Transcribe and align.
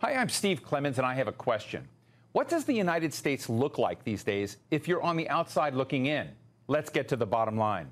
Hi, 0.00 0.14
I'm 0.14 0.28
Steve 0.28 0.62
Clemons, 0.62 0.98
and 0.98 1.04
I 1.04 1.14
have 1.14 1.26
a 1.26 1.32
question. 1.32 1.88
What 2.30 2.48
does 2.48 2.64
the 2.64 2.72
United 2.72 3.12
States 3.12 3.48
look 3.48 3.78
like 3.78 4.04
these 4.04 4.22
days 4.22 4.58
if 4.70 4.86
you're 4.86 5.02
on 5.02 5.16
the 5.16 5.28
outside 5.28 5.74
looking 5.74 6.06
in? 6.06 6.28
Let's 6.68 6.88
get 6.88 7.08
to 7.08 7.16
the 7.16 7.26
bottom 7.26 7.56
line. 7.56 7.88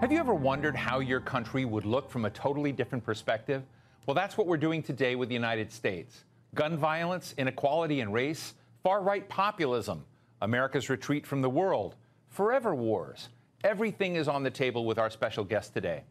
Have 0.00 0.12
you 0.12 0.18
ever 0.20 0.32
wondered 0.32 0.76
how 0.76 1.00
your 1.00 1.18
country 1.18 1.64
would 1.64 1.84
look 1.84 2.08
from 2.08 2.24
a 2.24 2.30
totally 2.30 2.70
different 2.70 3.02
perspective? 3.02 3.64
Well, 4.06 4.14
that's 4.14 4.38
what 4.38 4.46
we're 4.46 4.56
doing 4.56 4.80
today 4.80 5.16
with 5.16 5.30
the 5.30 5.34
United 5.34 5.72
States. 5.72 6.22
Gun 6.54 6.76
violence, 6.76 7.34
inequality 7.36 8.00
and 8.00 8.12
race, 8.12 8.54
far 8.84 9.02
right 9.02 9.28
populism, 9.28 10.04
America's 10.40 10.88
retreat 10.88 11.26
from 11.26 11.42
the 11.42 11.50
world, 11.50 11.96
forever 12.28 12.76
wars. 12.76 13.28
Everything 13.64 14.14
is 14.14 14.28
on 14.28 14.44
the 14.44 14.50
table 14.52 14.84
with 14.84 15.00
our 15.00 15.10
special 15.10 15.42
guest 15.42 15.74
today. 15.74 16.04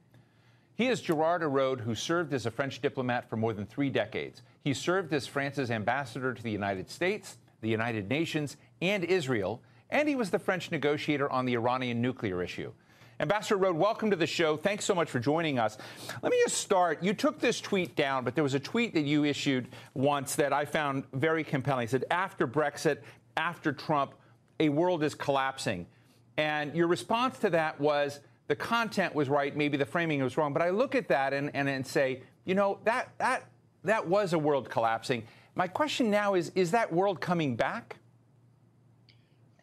He 0.76 0.88
is 0.88 1.02
Gerard 1.02 1.44
Araud, 1.44 1.82
who 1.82 1.94
served 1.94 2.34
as 2.34 2.48
a 2.48 2.52
French 2.52 2.82
diplomat 2.82 3.30
for 3.30 3.38
more 3.38 3.54
than 3.54 3.68
three 3.68 3.92
decades. 3.92 4.42
He 4.64 4.74
served 4.74 5.14
as 5.14 5.28
France's 5.28 5.70
ambassador 5.70 6.34
to 6.34 6.42
the 6.42 6.50
United 6.50 6.90
States, 6.90 7.38
the 7.62 7.70
United 7.70 8.10
Nations, 8.10 8.58
and 8.82 9.04
Israel, 9.04 9.62
and 9.92 10.10
he 10.10 10.16
was 10.16 10.32
the 10.32 10.40
French 10.40 10.72
negotiator 10.72 11.32
on 11.32 11.46
the 11.46 11.54
Iranian 11.54 12.02
nuclear 12.02 12.42
issue. 12.42 12.72
Ambassador 13.20 13.60
Araud, 13.60 13.76
welcome 13.76 14.10
to 14.10 14.16
the 14.16 14.26
show. 14.26 14.58
Thanks 14.58 14.84
so 14.84 14.96
much 14.96 15.12
for 15.12 15.20
joining 15.20 15.60
us. 15.60 15.78
Let 16.24 16.32
me 16.32 16.40
just 16.44 16.58
start. 16.58 17.04
You 17.04 17.14
took 17.14 17.40
this 17.40 17.62
tweet 17.62 17.96
down, 17.96 18.24
but 18.24 18.34
there 18.34 18.44
was 18.44 18.56
a 18.56 18.60
tweet 18.60 18.96
that 18.96 19.06
you 19.06 19.26
issued 19.26 19.68
once 19.94 20.34
that 20.38 20.54
I 20.54 20.66
found 20.66 21.04
very 21.14 21.44
compelling. 21.44 21.84
It 21.84 21.92
said, 21.92 22.06
after 22.10 22.48
Brexit, 22.48 22.98
after 23.38 23.72
Trump, 23.72 24.16
a 24.60 24.70
world 24.70 25.04
is 25.04 25.14
collapsing. 25.14 25.86
And 26.38 26.74
your 26.76 26.88
response 26.88 27.38
to 27.40 27.52
that 27.52 27.80
was 27.80 28.20
the 28.48 28.56
content 28.56 29.16
was 29.16 29.30
right, 29.30 29.56
maybe 29.56 29.78
the 29.78 29.86
framing 29.86 30.22
was 30.22 30.38
wrong. 30.38 30.54
But 30.54 30.62
I 30.62 30.70
look 30.70 30.96
at 30.96 31.08
that 31.08 31.34
and, 31.34 31.52
and, 31.54 31.70
and 31.70 31.86
say, 31.86 32.24
you 32.46 32.56
know, 32.56 32.80
that, 32.84 33.10
that, 33.18 33.46
that 33.84 34.08
was 34.08 34.34
a 34.34 34.40
world 34.40 34.70
collapsing. 34.70 35.24
My 35.56 35.68
question 35.68 36.10
now 36.10 36.34
is 36.34 36.52
is 36.56 36.72
that 36.72 36.92
world 36.92 37.22
coming 37.22 37.56
back? 37.56 37.98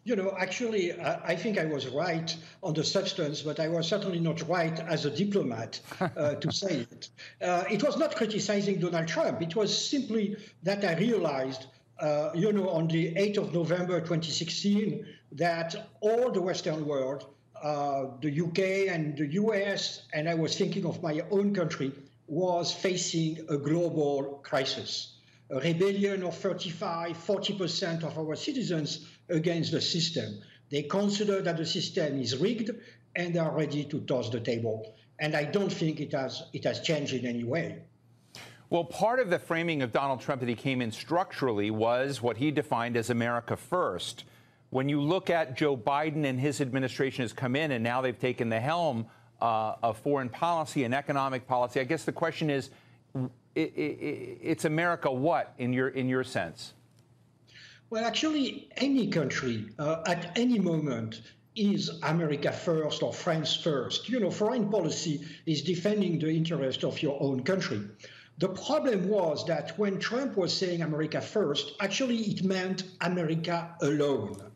You 0.05 0.17
know, 0.17 0.35
actually, 0.39 0.99
I 0.99 1.37
think 1.37 1.59
I 1.59 1.67
was 1.67 1.87
right 1.89 2.35
on 2.63 2.73
the 2.73 2.83
substance, 2.83 3.43
but 3.43 3.61
I 3.61 3.69
was 3.69 3.87
certainly 3.87 4.19
not 4.19 4.49
right 4.49 4.81
as 4.81 5.05
a 5.05 5.11
diplomat 5.11 5.79
uh, 6.01 6.35
to 6.37 6.51
say 6.63 6.87
it. 6.91 7.11
Uh, 7.43 7.65
it 7.71 7.83
was 7.83 7.99
not 7.99 8.17
criticizing 8.17 8.81
Donald 8.81 9.07
Trump. 9.07 9.43
It 9.43 9.55
was 9.55 9.71
simply 9.77 10.37
that 10.63 10.85
I 10.85 10.97
realized, 10.97 11.67
uh, 11.99 12.31
you 12.35 12.51
know, 12.51 12.71
on 12.71 12.89
the 12.89 13.15
8th 13.15 13.39
of 13.39 13.53
November 13.53 14.01
2016, 14.01 15.07
that 15.33 15.91
all 16.01 16.33
the 16.33 16.41
Western 16.41 16.87
world, 16.87 17.27
uh, 17.63 18.07
the 18.21 18.41
UK 18.41 18.93
and 18.95 19.17
the 19.17 19.27
US, 19.35 20.03
and 20.13 20.29
I 20.29 20.35
was 20.35 20.57
thinking 20.57 20.87
of 20.87 21.03
my 21.03 21.23
own 21.31 21.55
country, 21.55 21.93
was 22.27 22.73
facing 22.73 23.39
a 23.49 23.59
global 23.59 24.41
crisis. 24.43 25.17
A 25.51 25.59
rebellion 25.61 26.23
of 26.23 26.37
35, 26.37 27.17
40% 27.17 28.05
of 28.05 28.17
our 28.17 28.37
citizens 28.37 29.07
against 29.29 29.73
the 29.73 29.81
system. 29.81 30.41
They 30.71 30.83
consider 30.83 31.43
that 31.43 31.57
the 31.57 31.67
system 31.67 32.21
is 32.21 32.37
rigged 32.37 32.71
and 33.17 33.35
they 33.35 33.41
are 33.41 33.51
ready 33.51 33.85
to 33.85 34.01
toss 34.01 34.31
the 34.31 34.41
table. 34.41 34.95
And 35.19 35.35
I 35.35 35.45
don't 35.45 35.73
think 35.73 36.01
it 36.01 36.13
has, 36.13 36.45
it 36.53 36.65
has 36.65 36.81
changed 36.81 37.13
in 37.13 37.27
any 37.27 37.45
way. 37.45 37.83
Well, 38.71 38.85
part 38.85 39.19
of 39.19 39.31
the 39.31 39.39
framing 39.41 39.83
of 39.83 39.91
Donald 39.91 40.21
Trump 40.21 40.41
that 40.41 40.49
he 40.49 40.55
came 40.55 40.81
in 40.81 40.93
structurally 40.93 41.73
was 41.73 42.23
what 42.23 42.37
he 42.37 42.53
defined 42.53 42.97
as 42.97 43.11
America 43.11 43.57
first. 43.57 44.25
When 44.71 44.89
you 44.89 45.01
look 45.01 45.31
at 45.31 45.57
Joe 45.57 45.77
Biden 45.77 46.25
and 46.25 46.39
his 46.39 46.61
administration 46.61 47.23
has 47.23 47.33
come 47.33 47.57
in 47.57 47.73
and 47.73 47.83
now 47.83 48.01
they've 48.01 48.19
taken 48.19 48.49
the 48.49 48.61
helm 48.61 49.07
uh, 49.41 49.75
of 49.83 49.99
foreign 49.99 50.29
policy 50.29 50.85
and 50.85 50.95
economic 50.95 51.47
policy, 51.49 51.81
I 51.81 51.85
guess 51.85 52.05
the 52.05 52.13
question 52.13 52.51
is, 52.51 52.71
it, 53.57 53.73
it, 53.77 54.39
it's 54.41 54.65
America 54.65 55.11
what 55.11 55.55
in 55.59 55.73
your 55.73 55.89
in 55.89 56.09
your 56.09 56.23
sense? 56.23 56.75
Well, 57.91 58.05
actually, 58.05 58.69
any 58.77 59.09
country 59.09 59.71
uh, 59.81 60.05
at 60.07 60.39
any 60.39 60.61
moment 60.61 61.21
is 61.57 61.91
America 62.05 62.53
first 62.53 63.03
or 63.03 63.13
France 63.13 63.57
first. 63.57 64.09
You 64.09 64.21
know, 64.21 64.31
foreign 64.31 64.71
policy 64.71 65.27
is 65.47 65.63
defending 65.63 66.21
the 66.21 66.31
interest 66.31 66.85
of 66.85 67.03
your 67.03 67.21
own 67.21 67.43
country. 67.43 67.81
The 68.39 68.51
problem 68.51 69.09
was 69.09 69.45
that 69.47 69.77
when 69.77 69.99
Trump 69.99 70.37
was 70.37 70.57
saying 70.57 70.83
America 70.83 71.21
first, 71.21 71.73
actually 71.81 72.19
it 72.19 72.45
meant 72.45 72.85
America 73.01 73.75
alone 73.83 74.50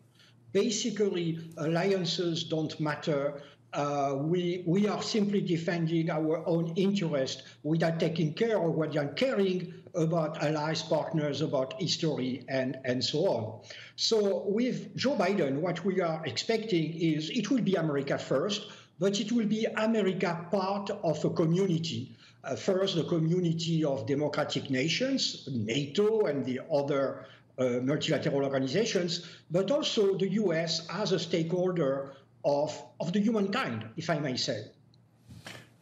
basically 0.54 1.40
alliances 1.58 2.44
don't 2.44 2.78
matter. 2.80 3.42
Uh, 3.74 4.14
we, 4.20 4.62
we 4.66 4.86
are 4.86 5.02
simply 5.02 5.40
defending 5.40 6.08
our 6.08 6.46
own 6.46 6.72
interest 6.76 7.42
without 7.64 7.98
taking 7.98 8.32
care 8.32 8.56
of 8.56 8.72
what 8.74 8.96
are 8.96 9.08
caring 9.08 9.74
about 9.96 10.42
allies, 10.42 10.80
partners, 10.80 11.40
about 11.40 11.74
history, 11.80 12.44
and, 12.48 12.78
and 12.84 13.04
so 13.04 13.18
on. 13.26 13.60
So 13.96 14.44
with 14.46 14.96
Joe 14.96 15.16
Biden, 15.16 15.56
what 15.56 15.84
we 15.84 16.00
are 16.00 16.24
expecting 16.24 16.94
is 16.94 17.30
it 17.30 17.50
will 17.50 17.62
be 17.62 17.74
America 17.74 18.16
first, 18.16 18.70
but 19.00 19.20
it 19.20 19.32
will 19.32 19.46
be 19.46 19.64
America 19.64 20.46
part 20.52 20.90
of 21.02 21.24
a 21.24 21.30
community. 21.30 22.14
Uh, 22.44 22.54
first, 22.54 22.94
the 22.94 23.04
community 23.04 23.84
of 23.84 24.06
democratic 24.06 24.70
nations, 24.70 25.48
NATO 25.50 26.26
and 26.26 26.44
the 26.44 26.60
other 26.72 27.26
uh, 27.58 27.80
multilateral 27.82 28.44
organizations, 28.44 29.26
but 29.50 29.70
also 29.70 30.16
the 30.16 30.28
US 30.32 30.86
as 30.90 31.12
a 31.12 31.18
stakeholder 31.18 32.14
of, 32.44 32.82
of 33.00 33.12
the 33.12 33.20
humankind, 33.20 33.86
if 33.96 34.10
I 34.10 34.18
may 34.18 34.36
say. 34.36 34.64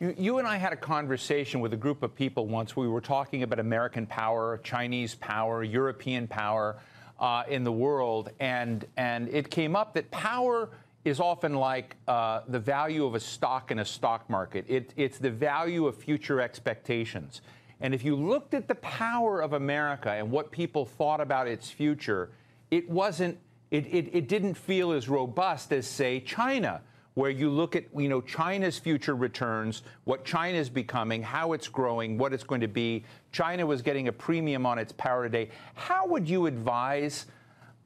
You, 0.00 0.14
you, 0.18 0.38
and 0.38 0.48
I 0.48 0.56
had 0.56 0.72
a 0.72 0.76
conversation 0.76 1.60
with 1.60 1.72
a 1.72 1.76
group 1.76 2.02
of 2.02 2.14
people 2.14 2.46
once. 2.46 2.76
We 2.76 2.88
were 2.88 3.00
talking 3.00 3.44
about 3.44 3.60
American 3.60 4.06
power, 4.06 4.60
Chinese 4.64 5.14
power, 5.14 5.62
European 5.62 6.26
power 6.26 6.80
uh, 7.20 7.44
in 7.48 7.62
the 7.62 7.70
world, 7.70 8.30
and 8.40 8.84
and 8.96 9.28
it 9.28 9.48
came 9.48 9.76
up 9.76 9.94
that 9.94 10.10
power 10.10 10.70
is 11.04 11.20
often 11.20 11.54
like 11.54 11.96
uh, 12.08 12.40
the 12.48 12.58
value 12.58 13.04
of 13.04 13.14
a 13.14 13.20
stock 13.20 13.70
in 13.70 13.78
a 13.78 13.84
stock 13.84 14.28
market. 14.28 14.64
It, 14.68 14.92
it's 14.96 15.18
the 15.18 15.30
value 15.30 15.86
of 15.86 15.96
future 15.96 16.40
expectations. 16.40 17.40
And 17.82 17.92
if 17.92 18.04
you 18.04 18.14
looked 18.14 18.54
at 18.54 18.68
the 18.68 18.76
power 18.76 19.40
of 19.40 19.54
America 19.54 20.10
and 20.10 20.30
what 20.30 20.52
people 20.52 20.86
thought 20.86 21.20
about 21.20 21.48
its 21.48 21.68
future, 21.68 22.30
it 22.70 22.88
wasn't, 22.88 23.36
it, 23.72 23.86
it, 23.86 24.08
it 24.14 24.28
didn't 24.28 24.54
feel 24.54 24.92
as 24.92 25.08
robust 25.08 25.72
as, 25.72 25.84
say, 25.84 26.20
China, 26.20 26.80
where 27.14 27.30
you 27.30 27.50
look 27.50 27.74
at, 27.74 27.84
you 27.98 28.08
know, 28.08 28.20
China's 28.20 28.78
future 28.78 29.16
returns, 29.16 29.82
what 30.04 30.24
China 30.24 30.56
is 30.56 30.70
becoming, 30.70 31.22
how 31.22 31.54
it's 31.54 31.66
growing, 31.66 32.16
what 32.16 32.32
it's 32.32 32.44
going 32.44 32.60
to 32.60 32.68
be. 32.68 33.04
China 33.32 33.66
was 33.66 33.82
getting 33.82 34.06
a 34.06 34.12
premium 34.12 34.64
on 34.64 34.78
its 34.78 34.92
power 34.92 35.24
today. 35.24 35.50
How 35.74 36.06
would 36.06 36.28
you 36.28 36.46
advise 36.46 37.26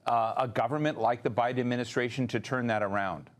uh, 0.06 0.34
a 0.36 0.46
government 0.46 1.00
like 1.00 1.22
the 1.22 1.30
Biden 1.30 1.58
administration 1.58 2.26
to 2.28 2.38
turn 2.38 2.66
that 2.66 2.82
around? 2.82 3.30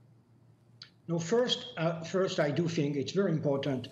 No, 1.07 1.19
first, 1.19 1.67
uh, 1.77 2.01
first, 2.01 2.41
I 2.41 2.51
do 2.51 2.67
think 2.67 2.97
it's 2.97 3.13
very 3.13 3.31
important 3.31 3.89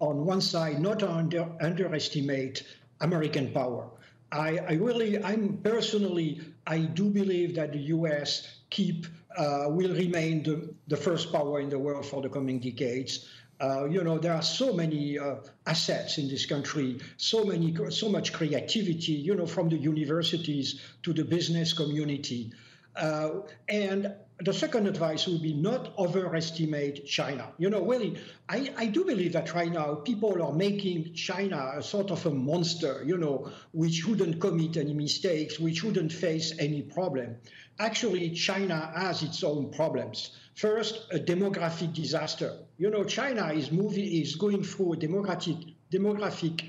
on 0.00 0.24
one 0.24 0.40
side, 0.40 0.80
not 0.80 1.02
under, 1.02 1.48
underestimate 1.60 2.62
American 3.00 3.52
power. 3.52 3.88
I, 4.32 4.58
I, 4.58 4.72
really, 4.72 5.22
I'm 5.22 5.58
personally, 5.62 6.40
I 6.66 6.80
do 6.80 7.08
believe 7.10 7.54
that 7.56 7.72
the 7.72 7.78
U.S. 7.78 8.58
keep 8.70 9.06
uh, 9.36 9.66
will 9.68 9.94
remain 9.94 10.42
the, 10.42 10.74
the 10.88 10.96
first 10.96 11.32
power 11.32 11.60
in 11.60 11.68
the 11.68 11.78
world 11.78 12.06
for 12.06 12.22
the 12.22 12.28
coming 12.28 12.58
decades. 12.58 13.28
Uh, 13.60 13.86
you 13.86 14.02
know, 14.02 14.18
there 14.18 14.34
are 14.34 14.42
so 14.42 14.72
many 14.72 15.18
uh, 15.18 15.36
assets 15.66 16.18
in 16.18 16.28
this 16.28 16.44
country, 16.44 16.98
so 17.16 17.44
many, 17.44 17.74
so 17.90 18.08
much 18.08 18.32
creativity. 18.32 19.12
You 19.12 19.34
know, 19.34 19.46
from 19.46 19.68
the 19.70 19.76
universities 19.76 20.80
to 21.02 21.14
the 21.14 21.24
business 21.24 21.72
community, 21.72 22.52
uh, 22.96 23.30
and 23.68 24.12
the 24.40 24.52
second 24.52 24.86
advice 24.86 25.26
would 25.26 25.40
be 25.40 25.54
not 25.54 25.94
overestimate 25.96 27.06
China. 27.06 27.52
You 27.56 27.70
know, 27.70 27.86
really, 27.86 28.18
I, 28.48 28.70
I 28.76 28.86
do 28.86 29.04
believe 29.04 29.32
that 29.32 29.54
right 29.54 29.72
now 29.72 29.94
people 29.94 30.42
are 30.42 30.52
making 30.52 31.14
China 31.14 31.72
a 31.76 31.82
sort 31.82 32.10
of 32.10 32.24
a 32.26 32.30
monster, 32.30 33.02
you 33.04 33.16
know, 33.16 33.50
which 33.72 34.06
wouldn't 34.06 34.38
commit 34.40 34.76
any 34.76 34.92
mistakes, 34.92 35.58
which 35.58 35.82
wouldn't 35.82 36.12
face 36.12 36.52
any 36.58 36.82
problem. 36.82 37.36
Actually, 37.78 38.30
China 38.30 38.92
has 38.94 39.22
its 39.22 39.42
own 39.42 39.70
problems. 39.70 40.36
First, 40.54 41.06
a 41.12 41.18
demographic 41.18 41.94
disaster. 41.94 42.58
You 42.76 42.90
know, 42.90 43.04
China 43.04 43.52
is 43.52 43.72
moving, 43.72 44.04
is 44.04 44.36
going 44.36 44.64
through 44.64 44.94
a 44.94 44.96
democratic, 44.96 45.56
demographic 45.90 46.62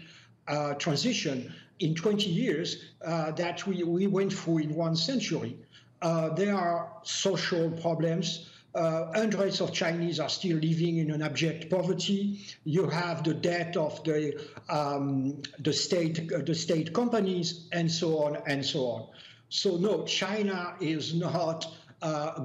uh, 0.48 0.76
transition 0.76 1.54
in 1.80 1.96
20 1.96 2.30
years 2.30 2.84
uh, 3.06 3.32
that 3.32 3.68
we, 3.68 3.84
we 3.84 4.08
went 4.08 4.34
through 4.34 4.60
in 4.60 4.74
one 4.74 4.96
century. 4.96 5.58
Uh, 6.02 6.30
there 6.30 6.56
are 6.56 6.90
social 7.04 7.72
problems. 7.72 8.50
Uh, 8.76 9.12
hundreds 9.14 9.60
of 9.60 9.74
Chinese 9.74 10.20
are 10.20 10.30
still 10.30 10.58
living 10.58 10.98
in 10.98 11.10
an 11.10 11.24
abject 11.24 11.70
poverty. 11.70 12.40
You 12.64 12.88
have 12.88 13.24
the 13.24 13.34
debt 13.34 13.76
of 13.76 14.04
the 14.04 14.40
um, 14.70 15.42
the 15.60 15.74
state 15.74 16.32
uh, 16.32 16.40
the 16.46 16.54
state 16.54 16.94
companies 16.94 17.68
and 17.72 17.92
so 17.92 18.20
on 18.24 18.38
and 18.46 18.64
so 18.64 18.86
on. 18.86 19.08
So 19.50 19.78
no, 19.78 20.04
China 20.06 20.76
is 20.80 21.16
not 21.16 21.66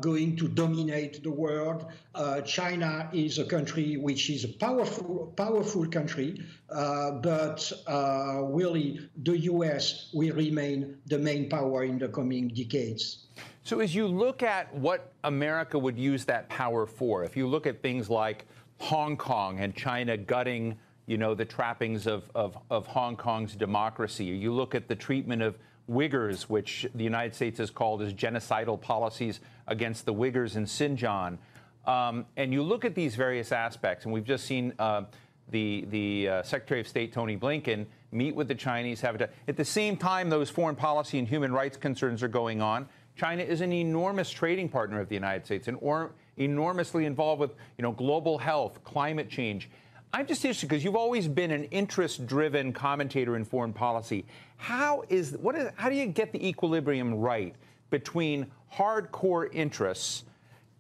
going 0.01 0.37
to 0.37 0.49
dominate 0.49 1.23
the 1.23 1.31
world. 1.31 1.87
Uh, 2.15 2.41
China 2.41 3.09
is 3.13 3.39
a 3.39 3.45
country 3.45 3.97
which 3.97 4.31
is 4.31 4.45
a 4.45 4.49
powerful, 4.49 5.33
powerful 5.37 5.87
country, 5.87 6.43
uh, 6.71 7.13
but 7.13 7.73
uh, 7.87 8.43
really 8.45 9.01
the 9.23 9.39
U.S. 9.39 10.11
will 10.13 10.35
remain 10.35 10.97
the 11.07 11.19
main 11.19 11.49
power 11.49 11.85
in 11.85 11.99
the 11.99 12.09
coming 12.09 12.49
decades. 12.49 13.27
So, 13.65 13.81
as 13.81 13.95
you 13.95 14.07
look 14.09 14.43
at 14.43 14.75
what 14.75 15.13
America 15.23 15.79
would 15.79 15.99
use 15.99 16.25
that 16.25 16.49
power 16.49 16.87
for, 16.87 17.23
if 17.23 17.37
you 17.37 17.47
look 17.47 17.67
at 17.67 17.81
things 17.81 18.11
like 18.11 18.47
Hong 18.79 19.17
Kong 19.17 19.61
and 19.61 19.75
China 19.75 20.17
gutting, 20.17 20.77
you 21.07 21.17
know, 21.17 21.35
the 21.35 21.45
trappings 21.45 22.07
of, 22.07 22.29
of, 22.35 22.59
of 22.71 22.87
Hong 22.89 23.17
Kong's 23.17 23.55
democracy, 23.55 24.25
you 24.25 24.53
look 24.53 24.75
at 24.75 24.89
the 24.89 24.97
treatment 24.97 25.43
of 25.43 25.59
Uyghurs, 25.91 26.43
which 26.43 26.87
the 26.95 27.05
United 27.05 27.35
States 27.35 27.59
has 27.59 27.71
called 27.71 28.03
as 28.03 28.13
genocidal 28.15 28.81
policies 28.81 29.41
against 29.67 30.07
the 30.07 30.15
Uyghurs 30.15 30.57
in 30.57 30.65
Xinjiang. 30.65 31.39
Um, 31.87 32.27
and 32.37 32.53
you 32.53 32.63
look 32.63 32.85
at 32.85 32.95
these 32.95 33.17
various 33.17 33.53
aspects, 33.53 34.05
and 34.05 34.15
we've 34.15 34.25
just 34.25 34.45
seen 34.45 34.73
uh, 34.79 35.03
the, 35.51 35.87
the 35.91 36.29
uh, 36.29 36.43
Secretary 36.43 36.81
of 36.81 36.89
State, 36.89 37.13
Tony 37.13 37.37
Blinken, 37.37 37.87
meet 38.13 38.35
with 38.35 38.49
the 38.49 38.55
Chinese. 38.55 39.01
Have 39.01 39.21
at 39.21 39.57
the 39.57 39.65
same 39.65 39.97
time, 39.97 40.31
those 40.31 40.51
foreign 40.51 40.77
policy 40.77 41.19
and 41.19 41.27
human 41.27 41.53
rights 41.53 41.77
concerns 41.77 42.23
are 42.23 42.29
going 42.29 42.63
on. 42.63 42.89
China 43.17 43.43
is 43.43 43.61
an 43.61 43.73
enormous 43.73 44.31
trading 44.31 44.69
partner 44.69 45.01
of 45.01 45.09
the 45.09 45.15
United 45.15 45.45
States 45.45 45.69
and 45.69 45.77
or, 45.81 46.13
enormously 46.39 47.05
involved 47.05 47.41
with 47.41 47.55
you 47.77 47.83
know, 47.83 47.93
global 47.93 48.39
health, 48.39 48.83
climate 48.85 49.29
change. 49.29 49.69
I'm 50.15 50.27
just 50.27 50.45
interested 50.45 50.69
because 50.69 50.85
you've 50.85 50.97
always 50.97 51.27
been 51.27 51.51
an 51.51 51.65
interest-driven 51.65 52.75
commentator 52.75 53.35
in 53.35 53.45
foreign 53.45 53.73
policy. 53.73 54.27
How 54.63 55.03
is 55.09 55.37
what 55.41 55.57
is 55.57 55.73
how 55.75 55.89
do 55.89 55.97
you 55.97 56.07
get 56.07 56.31
the 56.31 56.49
equilibrium 56.49 57.17
right 57.17 57.53
between 57.91 58.47
hardcore 58.73 59.53
interests 59.53 60.23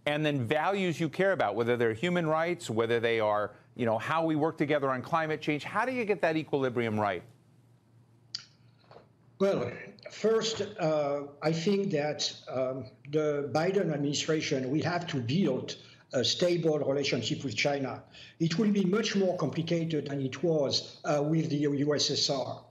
and 0.06 0.24
then 0.24 0.46
values 0.46 1.00
you 1.00 1.08
care 1.08 1.32
about, 1.32 1.56
whether 1.56 1.76
they're 1.76 1.92
human 1.92 2.24
rights, 2.24 2.70
whether 2.70 3.00
they 3.00 3.18
are 3.18 3.50
you 3.74 3.84
know 3.84 3.98
how 3.98 4.24
we 4.24 4.36
work 4.36 4.56
together 4.56 4.88
on 4.88 5.02
climate 5.02 5.40
change? 5.40 5.64
How 5.64 5.84
do 5.84 5.90
you 5.90 6.04
get 6.04 6.22
that 6.22 6.36
equilibrium 6.36 6.98
right? 6.98 7.24
Well, 9.40 9.72
first, 10.12 10.62
uh, 10.78 11.22
I 11.42 11.50
think 11.50 11.90
that 11.90 12.32
um, 12.48 12.84
the 13.10 13.50
Biden 13.52 13.92
administration 13.92 14.70
will 14.70 14.84
have 14.84 15.08
to 15.08 15.16
build 15.16 15.74
a 16.12 16.24
stable 16.24 16.78
relationship 16.78 17.42
with 17.42 17.56
China. 17.56 18.04
It 18.38 18.60
will 18.60 18.70
be 18.70 18.84
much 18.84 19.16
more 19.16 19.36
complicated 19.36 20.06
than 20.06 20.20
it 20.20 20.40
was 20.44 21.00
uh, 21.04 21.20
with 21.20 21.50
the 21.50 21.64
USSR 21.64 22.62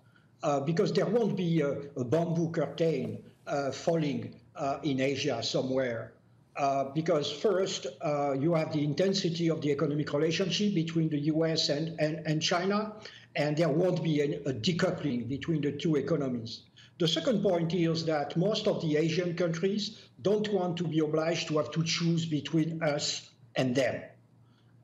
because 0.66 0.92
there 0.94 1.06
won't 1.06 1.36
be 1.36 1.62
a, 1.62 1.72
a 1.96 2.04
bamboo 2.04 2.52
curtain 2.52 3.24
uh, 3.48 3.72
falling 3.72 4.36
uh, 4.56 4.80
in 4.84 5.00
Asia 5.00 5.42
somewhere. 5.44 6.14
Uh, 6.58 6.86
because 6.94 7.32
first, 7.32 7.88
uh, 8.02 8.34
you 8.34 8.54
have 8.54 8.74
the 8.74 8.84
intensity 8.84 9.50
of 9.50 9.62
the 9.62 9.72
economic 9.72 10.12
relationship 10.14 10.76
between 10.76 11.10
the 11.10 11.20
US 11.34 11.70
and, 11.70 12.00
and, 12.00 12.26
and 12.28 12.42
China, 12.42 12.94
and 13.36 13.56
there 13.56 13.70
won't 13.70 14.04
be 14.04 14.20
a, 14.20 14.40
a 14.50 14.54
decoupling 14.54 15.30
between 15.30 15.62
the 15.62 15.72
two 15.72 15.96
economies. 15.96 16.64
The 17.00 17.08
second 17.08 17.42
point 17.42 17.74
is 17.74 18.06
that 18.06 18.36
most 18.38 18.68
of 18.68 18.82
the 18.82 18.98
Asian 18.98 19.36
countries 19.36 20.02
don't 20.22 20.52
want 20.54 20.78
to 20.78 20.84
be 20.84 21.00
obliged 21.00 21.48
to 21.48 21.58
have 21.58 21.72
to 21.72 21.84
choose 21.84 22.26
between 22.26 22.84
us 22.84 23.30
and 23.56 23.74
them. 23.74 24.02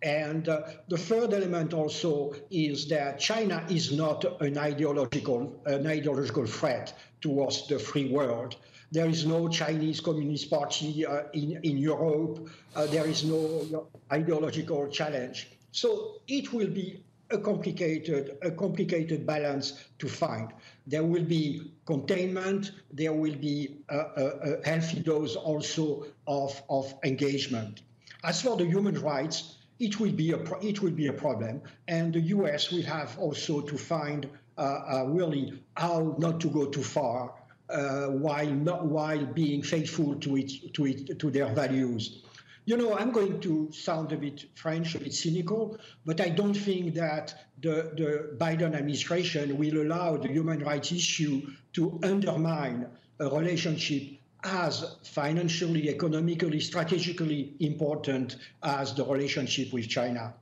And 0.04 0.48
uh, 0.48 0.62
the 0.88 0.98
third 0.98 1.34
element 1.34 1.74
also 1.74 2.36
is 2.52 2.88
that 2.90 3.20
China 3.20 3.66
is 3.70 3.92
not 3.92 4.42
an 4.42 4.58
ideological, 4.58 5.60
an 5.66 5.88
ideological 5.88 6.46
threat 6.46 6.94
towards 7.22 7.68
the 7.68 7.80
free 7.80 8.10
world. 8.10 8.58
There 8.92 9.08
is 9.08 9.26
no 9.26 9.50
Chinese 9.50 10.00
Communist 10.00 10.50
Party 10.50 11.06
uh, 11.06 11.24
in, 11.34 11.60
in 11.64 11.78
Europe. 11.78 12.48
Uh, 12.76 12.86
there 12.86 13.08
is 13.08 13.26
no 13.26 13.88
ideological 14.12 14.88
challenge. 14.88 15.50
So 15.72 16.22
it 16.28 16.54
will 16.54 16.70
be 16.70 17.04
a 17.30 17.38
complicated, 17.38 18.38
a 18.42 18.52
complicated 18.52 19.26
balance 19.26 19.84
to 20.00 20.08
find. 20.08 20.54
There 20.86 21.04
will 21.04 21.26
be 21.26 21.74
containment. 21.86 22.72
There 22.94 23.14
will 23.14 23.36
be 23.36 23.78
a, 23.90 23.98
a, 23.98 24.66
healthy 24.66 25.02
dose 25.02 25.36
also 25.36 26.06
of, 26.26 26.62
of 26.70 26.94
engagement. 27.04 27.82
As 28.24 28.42
for 28.42 28.56
the 28.56 28.66
human 28.66 29.00
rights, 29.02 29.58
it 29.80 30.00
will 30.00 30.12
be 30.12 30.32
a 30.32 30.40
it 30.62 30.82
will 30.82 30.92
be 30.92 31.08
a 31.08 31.14
problem, 31.14 31.62
and 31.88 32.14
the 32.14 32.22
U.S. 32.38 32.72
will 32.72 32.84
have 32.84 33.18
also 33.20 33.62
to 33.62 33.78
find 33.78 34.30
uh, 34.58 34.62
uh, 34.62 35.06
really 35.08 35.62
how 35.76 36.16
not 36.18 36.40
to 36.42 36.48
go 36.48 36.66
too 36.66 36.84
far 36.84 37.34
uh, 37.70 38.08
while 38.08 38.50
not 38.50 38.86
while 38.86 39.26
being 39.26 39.62
faithful 39.62 40.16
to 40.16 40.38
it 40.38 40.74
to 40.74 40.86
it 40.86 41.20
to 41.20 41.30
their 41.30 41.48
values. 41.48 42.24
You 42.66 42.76
know, 42.76 42.98
I'm 42.98 43.12
going 43.12 43.40
to 43.42 43.72
sound 43.72 44.12
a 44.12 44.18
bit 44.18 44.46
French, 44.56 44.94
a 44.96 45.00
bit 45.00 45.14
cynical, 45.14 45.80
but 46.06 46.20
I 46.20 46.28
don't 46.28 46.54
think 46.54 46.96
that 46.96 47.34
the, 47.62 47.94
the 47.96 48.36
Biden 48.38 48.76
administration 48.76 49.58
will 49.58 49.84
allow 49.84 50.18
the 50.18 50.28
human 50.28 50.60
rights 50.60 50.92
issue 50.92 51.48
to 51.74 51.98
undermine 52.04 52.88
a 53.22 53.30
relationship 53.30 54.17
as 54.44 54.96
financially, 55.04 55.90
economically, 55.90 56.60
strategically 56.60 57.54
important 57.60 58.38
as 58.64 58.94
the 58.94 59.06
relationship 59.06 59.74
with 59.74 59.88
China. 59.88 60.34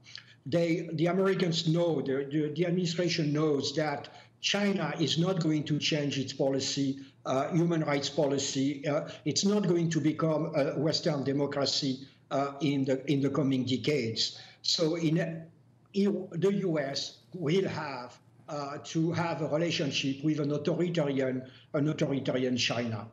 They, 0.45 0.89
the 0.93 1.07
Americans 1.07 1.67
know, 1.67 2.01
the, 2.01 2.27
the, 2.31 2.53
the 2.55 2.67
administration 2.67 3.33
knows 3.33 3.75
that 3.75 4.09
China 4.41 4.93
is 4.99 5.17
not 5.17 5.39
going 5.39 5.63
to 5.63 5.79
change 5.79 6.19
its 6.19 6.33
policy, 6.33 6.99
uh, 7.25 7.49
human 7.49 7.81
rights 7.83 8.09
policy. 8.09 8.87
Uh, 8.87 9.09
it's 9.25 9.43
not 9.43 9.67
going 9.67 9.89
to 9.89 9.99
become 9.99 10.53
a 10.55 10.77
Western 10.77 11.23
democracy 11.23 12.07
uh, 12.29 12.51
in 12.61 12.85
the 12.85 13.03
in 13.11 13.21
the 13.21 13.29
coming 13.29 13.65
decades. 13.65 14.39
So, 14.61 14.95
in, 14.95 15.45
in 15.93 16.27
the 16.31 16.53
U.S. 16.69 17.17
will 17.33 17.67
have 17.67 18.17
uh, 18.47 18.77
to 18.83 19.11
have 19.13 19.41
a 19.41 19.47
relationship 19.47 20.23
with 20.23 20.39
an 20.39 20.51
authoritarian, 20.51 21.49
an 21.73 21.89
authoritarian 21.89 22.57
China. 22.57 23.07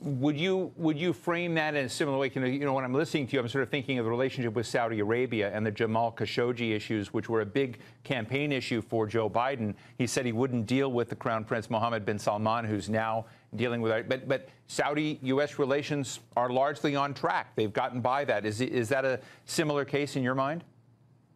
Would 0.00 0.38
you 0.38 0.72
would 0.76 0.96
you 0.96 1.12
frame 1.12 1.54
that 1.54 1.74
in 1.74 1.86
a 1.86 1.88
similar 1.88 2.18
way? 2.18 2.30
You 2.32 2.60
know, 2.60 2.72
when 2.72 2.84
I'm 2.84 2.94
listening 2.94 3.26
to 3.26 3.32
you, 3.34 3.40
I'm 3.40 3.48
sort 3.48 3.64
of 3.64 3.68
thinking 3.68 3.98
of 3.98 4.04
the 4.04 4.10
relationship 4.10 4.54
with 4.54 4.66
Saudi 4.66 5.00
Arabia 5.00 5.50
and 5.52 5.66
the 5.66 5.72
Jamal 5.72 6.12
Khashoggi 6.12 6.70
issues, 6.70 7.12
which 7.12 7.28
were 7.28 7.40
a 7.40 7.46
big 7.46 7.80
campaign 8.04 8.52
issue 8.52 8.80
for 8.80 9.08
Joe 9.08 9.28
Biden. 9.28 9.74
He 9.96 10.06
said 10.06 10.24
he 10.24 10.30
wouldn't 10.30 10.66
deal 10.66 10.92
with 10.92 11.08
the 11.08 11.16
Crown 11.16 11.44
Prince 11.44 11.68
Mohammed 11.68 12.06
bin 12.06 12.16
Salman, 12.16 12.64
who's 12.64 12.88
now 12.88 13.26
dealing 13.56 13.80
with 13.80 13.90
it. 13.90 14.08
But 14.08 14.28
but 14.28 14.48
Saudi-U.S. 14.68 15.58
relations 15.58 16.20
are 16.36 16.48
largely 16.48 16.94
on 16.94 17.12
track. 17.12 17.56
They've 17.56 17.72
gotten 17.72 18.00
by 18.00 18.24
that. 18.24 18.46
Is 18.46 18.60
is 18.60 18.88
that 18.90 19.04
a 19.04 19.18
similar 19.46 19.84
case 19.84 20.14
in 20.14 20.22
your 20.22 20.36
mind? 20.36 20.62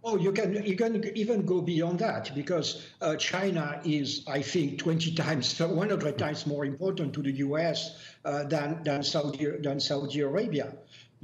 Oh, 0.04 0.16
you 0.16 0.32
can 0.32 0.64
you 0.64 0.76
can 0.76 1.04
even 1.16 1.46
go 1.46 1.60
beyond 1.60 2.00
that 2.00 2.34
because 2.34 2.84
uh, 3.00 3.14
China 3.16 3.80
is, 3.84 4.24
I 4.26 4.42
think, 4.42 4.78
20 4.78 5.14
times, 5.14 5.60
100 5.60 6.18
times 6.18 6.44
more 6.44 6.64
important 6.64 7.14
to 7.14 7.22
the 7.22 7.30
U.S. 7.46 7.96
Uh, 8.24 8.42
than 8.44 8.82
than 8.82 9.04
Saudi 9.04 9.46
than 9.62 9.78
Saudi 9.78 10.20
Arabia. 10.20 10.74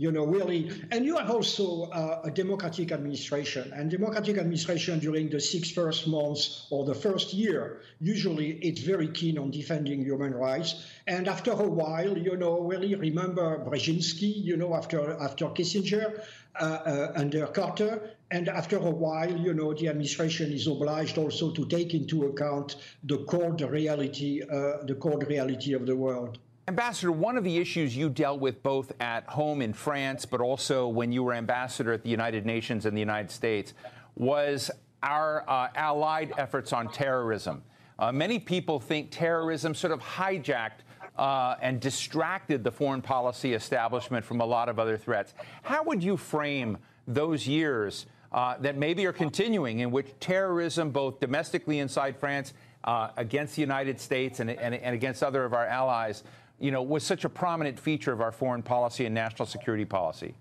You 0.00 0.12
know, 0.12 0.24
really, 0.24 0.70
and 0.92 1.04
you 1.04 1.16
have 1.16 1.28
also 1.28 1.90
uh, 1.90 2.20
a 2.22 2.30
democratic 2.30 2.92
administration, 2.92 3.72
and 3.74 3.90
democratic 3.90 4.38
administration 4.38 5.00
during 5.00 5.28
the 5.28 5.40
six 5.40 5.72
first 5.72 6.06
months 6.06 6.68
or 6.70 6.84
the 6.84 6.94
first 6.94 7.34
year, 7.34 7.80
usually 7.98 8.50
it's 8.62 8.80
very 8.80 9.08
keen 9.08 9.38
on 9.38 9.50
defending 9.50 10.04
human 10.04 10.32
rights. 10.34 10.86
And 11.08 11.26
after 11.26 11.50
a 11.50 11.68
while, 11.68 12.16
you 12.16 12.36
know, 12.36 12.60
really 12.60 12.94
remember 12.94 13.58
Brzezinski, 13.66 14.32
you 14.50 14.56
know, 14.56 14.72
after 14.72 15.20
after 15.20 15.46
Kissinger, 15.46 16.22
uh, 16.60 16.64
uh, 16.64 17.12
under 17.16 17.48
Carter. 17.48 18.10
And 18.30 18.48
after 18.48 18.76
a 18.76 18.90
while, 18.90 19.36
you 19.36 19.52
know, 19.52 19.74
the 19.74 19.88
administration 19.88 20.52
is 20.52 20.68
obliged 20.68 21.18
also 21.18 21.50
to 21.50 21.66
take 21.66 21.94
into 21.94 22.26
account 22.26 22.76
the 23.02 23.18
cold 23.24 23.60
reality, 23.62 24.42
uh, 24.42 24.84
the 24.84 24.94
cold 24.94 25.26
reality 25.26 25.72
of 25.72 25.86
the 25.86 25.96
world. 25.96 26.38
Ambassador, 26.68 27.10
one 27.10 27.38
of 27.38 27.44
the 27.44 27.56
issues 27.56 27.96
you 27.96 28.10
dealt 28.10 28.40
with 28.40 28.62
both 28.62 28.92
at 29.00 29.24
home 29.24 29.62
in 29.62 29.72
France, 29.72 30.26
but 30.26 30.42
also 30.42 30.86
when 30.86 31.10
you 31.10 31.22
were 31.22 31.32
ambassador 31.32 31.94
at 31.94 32.02
the 32.02 32.10
United 32.10 32.44
Nations 32.44 32.84
and 32.84 32.94
the 32.94 33.00
United 33.00 33.30
States, 33.30 33.72
was 34.16 34.70
our 35.02 35.48
uh, 35.48 35.68
allied 35.74 36.34
efforts 36.36 36.74
on 36.74 36.92
terrorism. 36.92 37.62
Uh, 37.98 38.12
many 38.12 38.38
people 38.38 38.78
think 38.78 39.08
terrorism 39.10 39.74
sort 39.74 39.94
of 39.94 40.00
hijacked 40.00 40.80
uh, 41.16 41.54
and 41.62 41.80
distracted 41.80 42.62
the 42.62 42.70
foreign 42.70 43.00
policy 43.00 43.54
establishment 43.54 44.22
from 44.22 44.42
a 44.42 44.46
lot 44.46 44.68
of 44.68 44.78
other 44.78 44.98
threats. 44.98 45.32
How 45.62 45.82
would 45.84 46.02
you 46.04 46.18
frame 46.18 46.76
those 47.06 47.46
years 47.46 48.04
uh, 48.30 48.58
that 48.58 48.76
maybe 48.76 49.06
are 49.06 49.12
continuing 49.14 49.78
in 49.78 49.90
which 49.90 50.08
terrorism, 50.20 50.90
both 50.90 51.18
domestically 51.18 51.78
inside 51.78 52.14
France, 52.14 52.52
uh, 52.84 53.10
against 53.16 53.56
the 53.56 53.62
United 53.62 54.00
States 54.00 54.40
and, 54.40 54.50
and, 54.50 54.74
and, 54.74 54.94
against 54.94 55.22
other 55.22 55.44
of 55.44 55.52
our 55.52 55.66
allies, 55.66 56.24
you 56.58 56.70
know, 56.70 56.82
was 56.82 57.04
such 57.04 57.24
a 57.24 57.28
prominent 57.28 57.78
feature 57.78 58.12
of 58.12 58.20
our 58.20 58.32
foreign 58.32 58.62
policy 58.62 59.06
and 59.06 59.14
national 59.14 59.46
security 59.46 59.84
policy? 59.84 60.34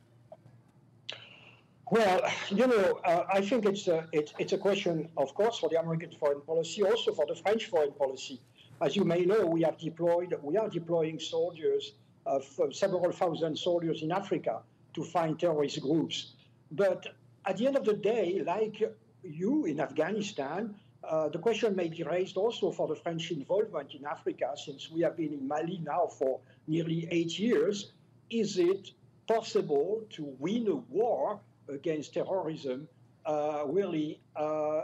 Well, 1.89 2.21
you 2.49 2.67
know, 2.67 2.99
uh, 3.05 3.23
I 3.31 3.41
think 3.41 3.65
it's 3.65 3.87
a, 3.87 4.05
it's, 4.11 4.33
it's 4.39 4.51
a 4.51 4.57
question, 4.57 5.07
of 5.15 5.33
course, 5.33 5.59
for 5.59 5.69
the 5.69 5.79
American 5.79 6.11
foreign 6.11 6.41
policy, 6.41 6.83
also 6.83 7.13
for 7.13 7.25
the 7.25 7.35
French 7.35 7.67
foreign 7.67 7.93
policy. 7.93 8.41
As 8.81 8.95
you 8.95 9.05
may 9.05 9.25
know, 9.25 9.45
we 9.45 9.61
have 9.61 9.77
deployed, 9.77 10.35
we 10.41 10.57
are 10.57 10.69
deploying 10.69 11.17
soldiers 11.19 11.93
of 12.25 12.45
several 12.71 13.09
thousand 13.11 13.57
soldiers 13.57 14.01
in 14.01 14.11
Africa 14.11 14.59
to 14.95 15.03
find 15.03 15.39
terrorist 15.39 15.81
groups. 15.81 16.33
But 16.71 17.07
at 17.45 17.57
the 17.57 17.67
end 17.67 17.77
of 17.77 17.85
the 17.85 17.93
day, 17.93 18.43
like 18.45 18.83
you 19.23 19.65
in 19.65 19.79
Afghanistan, 19.79 20.75
uh, 21.03 21.29
the 21.29 21.39
question 21.39 21.75
may 21.75 21.87
be 21.87 22.03
raised 22.03 22.37
also 22.37 22.71
for 22.71 22.87
the 22.87 22.95
French 22.95 23.31
involvement 23.31 23.93
in 23.93 24.05
Africa, 24.05 24.53
since 24.55 24.89
we 24.91 25.01
have 25.01 25.15
been 25.15 25.33
in 25.33 25.47
Mali 25.47 25.79
now 25.83 26.07
for 26.07 26.39
nearly 26.67 27.07
eight 27.11 27.37
years. 27.39 27.91
Is 28.29 28.57
it 28.57 28.91
possible 29.27 30.01
to 30.11 30.23
win 30.39 30.67
a 30.67 30.75
war 30.75 31.39
against 31.69 32.13
terrorism 32.13 32.87
uh, 33.25 33.63
really 33.67 34.19
uh, 34.35 34.81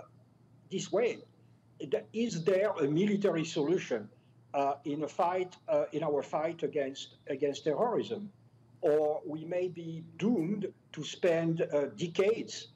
this 0.71 0.91
way? 0.91 1.19
Is 2.13 2.43
there 2.43 2.71
a 2.71 2.87
military 2.87 3.43
solution 3.43 4.07
uh, 4.53 4.75
in 4.85 5.03
a 5.03 5.07
fight 5.07 5.57
uh, 5.67 5.85
in 5.91 6.03
our 6.03 6.21
fight 6.21 6.63
against 6.63 7.15
against 7.27 7.65
terrorism, 7.65 8.29
or 8.81 9.21
we 9.25 9.43
may 9.43 9.67
be 9.67 10.03
doomed 10.17 10.71
to 10.93 11.03
spend 11.03 11.67
decades 11.97 12.67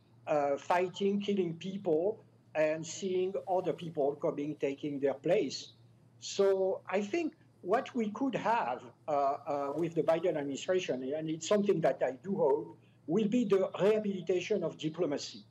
fighting, 0.58 1.22
killing 1.22 1.54
people, 1.54 2.20
and 2.58 2.86
seeing 2.86 3.34
other 3.48 3.72
people 3.72 4.16
coming, 4.16 4.56
taking 4.60 5.00
their 5.00 5.14
place. 5.14 5.74
So 6.20 6.82
I 6.90 7.02
think 7.02 7.34
what 7.62 7.94
we 7.96 8.10
could 8.10 8.34
have 8.36 8.82
uh, 9.08 9.12
uh, 9.12 9.74
with 9.76 9.94
the 9.94 10.02
Biden 10.02 10.36
administration, 10.38 11.14
and 11.16 11.30
it's 11.30 11.48
something 11.48 11.80
that 11.82 12.02
I 12.04 12.12
do 12.24 12.36
hope, 12.36 12.78
will 13.06 13.28
be 13.28 13.46
the 13.46 13.70
rehabilitation 13.80 14.64
of 14.64 14.78
diplomacy. 14.78 15.46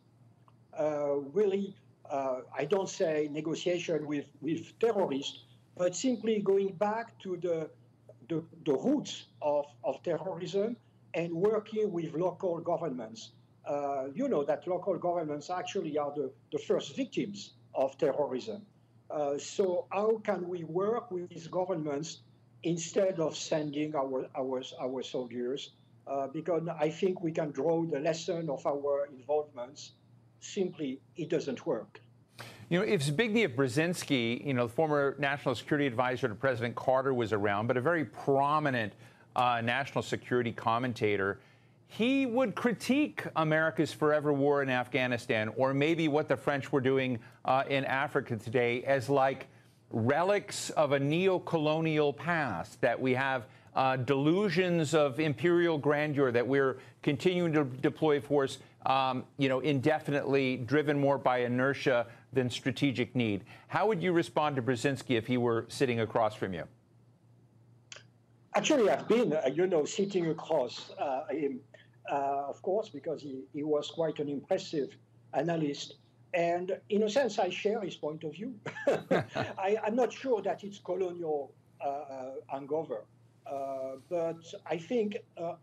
Uh, 0.78 1.16
really, 1.32 1.74
uh, 2.10 2.40
I 2.56 2.64
don't 2.64 2.88
say 2.88 3.28
negotiation 3.32 4.06
with, 4.06 4.26
with 4.40 4.78
terrorists, 4.80 5.44
but 5.76 5.94
simply 5.94 6.40
going 6.40 6.72
back 6.72 7.18
to 7.20 7.36
the, 7.36 7.70
the, 8.28 8.42
the 8.64 8.74
roots 8.74 9.26
of, 9.40 9.66
of 9.84 10.02
terrorism 10.02 10.76
and 11.14 11.32
working 11.32 11.92
with 11.92 12.14
local 12.14 12.58
governments 12.58 13.30
uh, 13.66 14.04
you 14.14 14.28
know 14.28 14.44
that 14.44 14.66
local 14.66 14.96
governments 14.96 15.50
actually 15.50 15.98
are 15.98 16.12
the, 16.14 16.30
the 16.52 16.58
first 16.58 16.96
victims 16.96 17.54
of 17.74 17.96
terrorism. 17.98 18.62
Uh, 19.10 19.38
so 19.38 19.86
how 19.92 20.20
can 20.24 20.48
we 20.48 20.64
work 20.64 21.10
with 21.10 21.28
these 21.28 21.46
governments 21.46 22.20
instead 22.62 23.20
of 23.20 23.36
sending 23.36 23.94
our, 23.94 24.26
our, 24.36 24.62
our 24.80 25.02
soldiers? 25.02 25.72
Uh, 26.06 26.28
because 26.28 26.62
I 26.78 26.88
think 26.88 27.20
we 27.20 27.32
can 27.32 27.50
draw 27.50 27.84
the 27.84 27.98
lesson 27.98 28.48
of 28.48 28.64
our 28.66 29.06
involvements. 29.06 29.92
Simply, 30.40 31.00
it 31.16 31.28
doesn't 31.28 31.66
work. 31.66 32.00
You 32.68 32.80
know, 32.80 32.84
if 32.84 33.02
Zbigniew 33.02 33.54
Brzezinski, 33.54 34.44
you 34.44 34.54
know, 34.54 34.66
the 34.66 34.72
former 34.72 35.16
national 35.18 35.54
security 35.54 35.86
advisor 35.86 36.28
to 36.28 36.34
President 36.34 36.74
Carter, 36.74 37.14
was 37.14 37.32
around, 37.32 37.66
but 37.68 37.76
a 37.76 37.80
very 37.80 38.04
prominent 38.04 38.92
uh, 39.36 39.60
national 39.62 40.02
security 40.02 40.52
commentator, 40.52 41.40
he 41.88 42.26
would 42.26 42.54
critique 42.54 43.24
America's 43.36 43.92
forever 43.92 44.32
war 44.32 44.62
in 44.62 44.68
Afghanistan, 44.68 45.50
or 45.56 45.72
maybe 45.72 46.08
what 46.08 46.28
the 46.28 46.36
French 46.36 46.72
were 46.72 46.80
doing 46.80 47.18
uh, 47.44 47.64
in 47.68 47.84
Africa 47.84 48.36
today, 48.36 48.82
as 48.84 49.08
like 49.08 49.46
relics 49.90 50.70
of 50.70 50.92
a 50.92 50.98
neo 50.98 51.38
colonial 51.38 52.12
past, 52.12 52.80
that 52.80 53.00
we 53.00 53.14
have 53.14 53.46
uh, 53.74 53.96
delusions 53.96 54.94
of 54.94 55.20
imperial 55.20 55.78
grandeur, 55.78 56.32
that 56.32 56.46
we're 56.46 56.78
continuing 57.02 57.52
to 57.52 57.64
deploy 57.64 58.20
force. 58.20 58.58
Um, 58.84 59.24
you 59.36 59.48
know, 59.48 59.60
indefinitely, 59.60 60.58
driven 60.58 60.98
more 60.98 61.18
by 61.18 61.38
inertia 61.38 62.06
than 62.32 62.48
strategic 62.50 63.16
need. 63.16 63.42
How 63.66 63.86
would 63.88 64.02
you 64.02 64.12
respond 64.12 64.54
to 64.56 64.62
Brzezinski 64.62 65.16
if 65.16 65.26
he 65.26 65.38
were 65.38 65.64
sitting 65.68 66.00
across 66.00 66.34
from 66.34 66.54
you? 66.54 66.64
Actually, 68.54 68.88
I've 68.90 69.08
been, 69.08 69.32
uh, 69.32 69.50
you 69.52 69.66
know, 69.66 69.84
sitting 69.84 70.28
across 70.28 70.92
uh, 70.98 71.26
him 71.30 71.60
of 72.10 72.60
course, 72.62 72.88
because 72.88 73.22
he, 73.22 73.44
he 73.52 73.62
was 73.62 73.90
quite 73.90 74.18
an 74.18 74.28
impressive 74.28 74.96
analyst. 75.34 75.94
And 76.34 76.76
in 76.90 77.02
a 77.04 77.10
sense, 77.10 77.38
I 77.38 77.48
share 77.48 77.80
his 77.80 77.96
point 77.96 78.24
of 78.24 78.32
view. 78.32 78.54
I, 79.58 79.78
am 79.86 79.96
not 79.96 80.12
sure 80.12 80.42
that 80.42 80.64
it's 80.64 80.78
colonial 80.78 81.52
uh, 81.80 81.88
uh 81.88 82.30
hangover, 82.48 83.04
uh, 83.46 83.96
but 84.08 84.42
I 84.66 84.78
think 84.78 85.16
uh, 85.36 85.54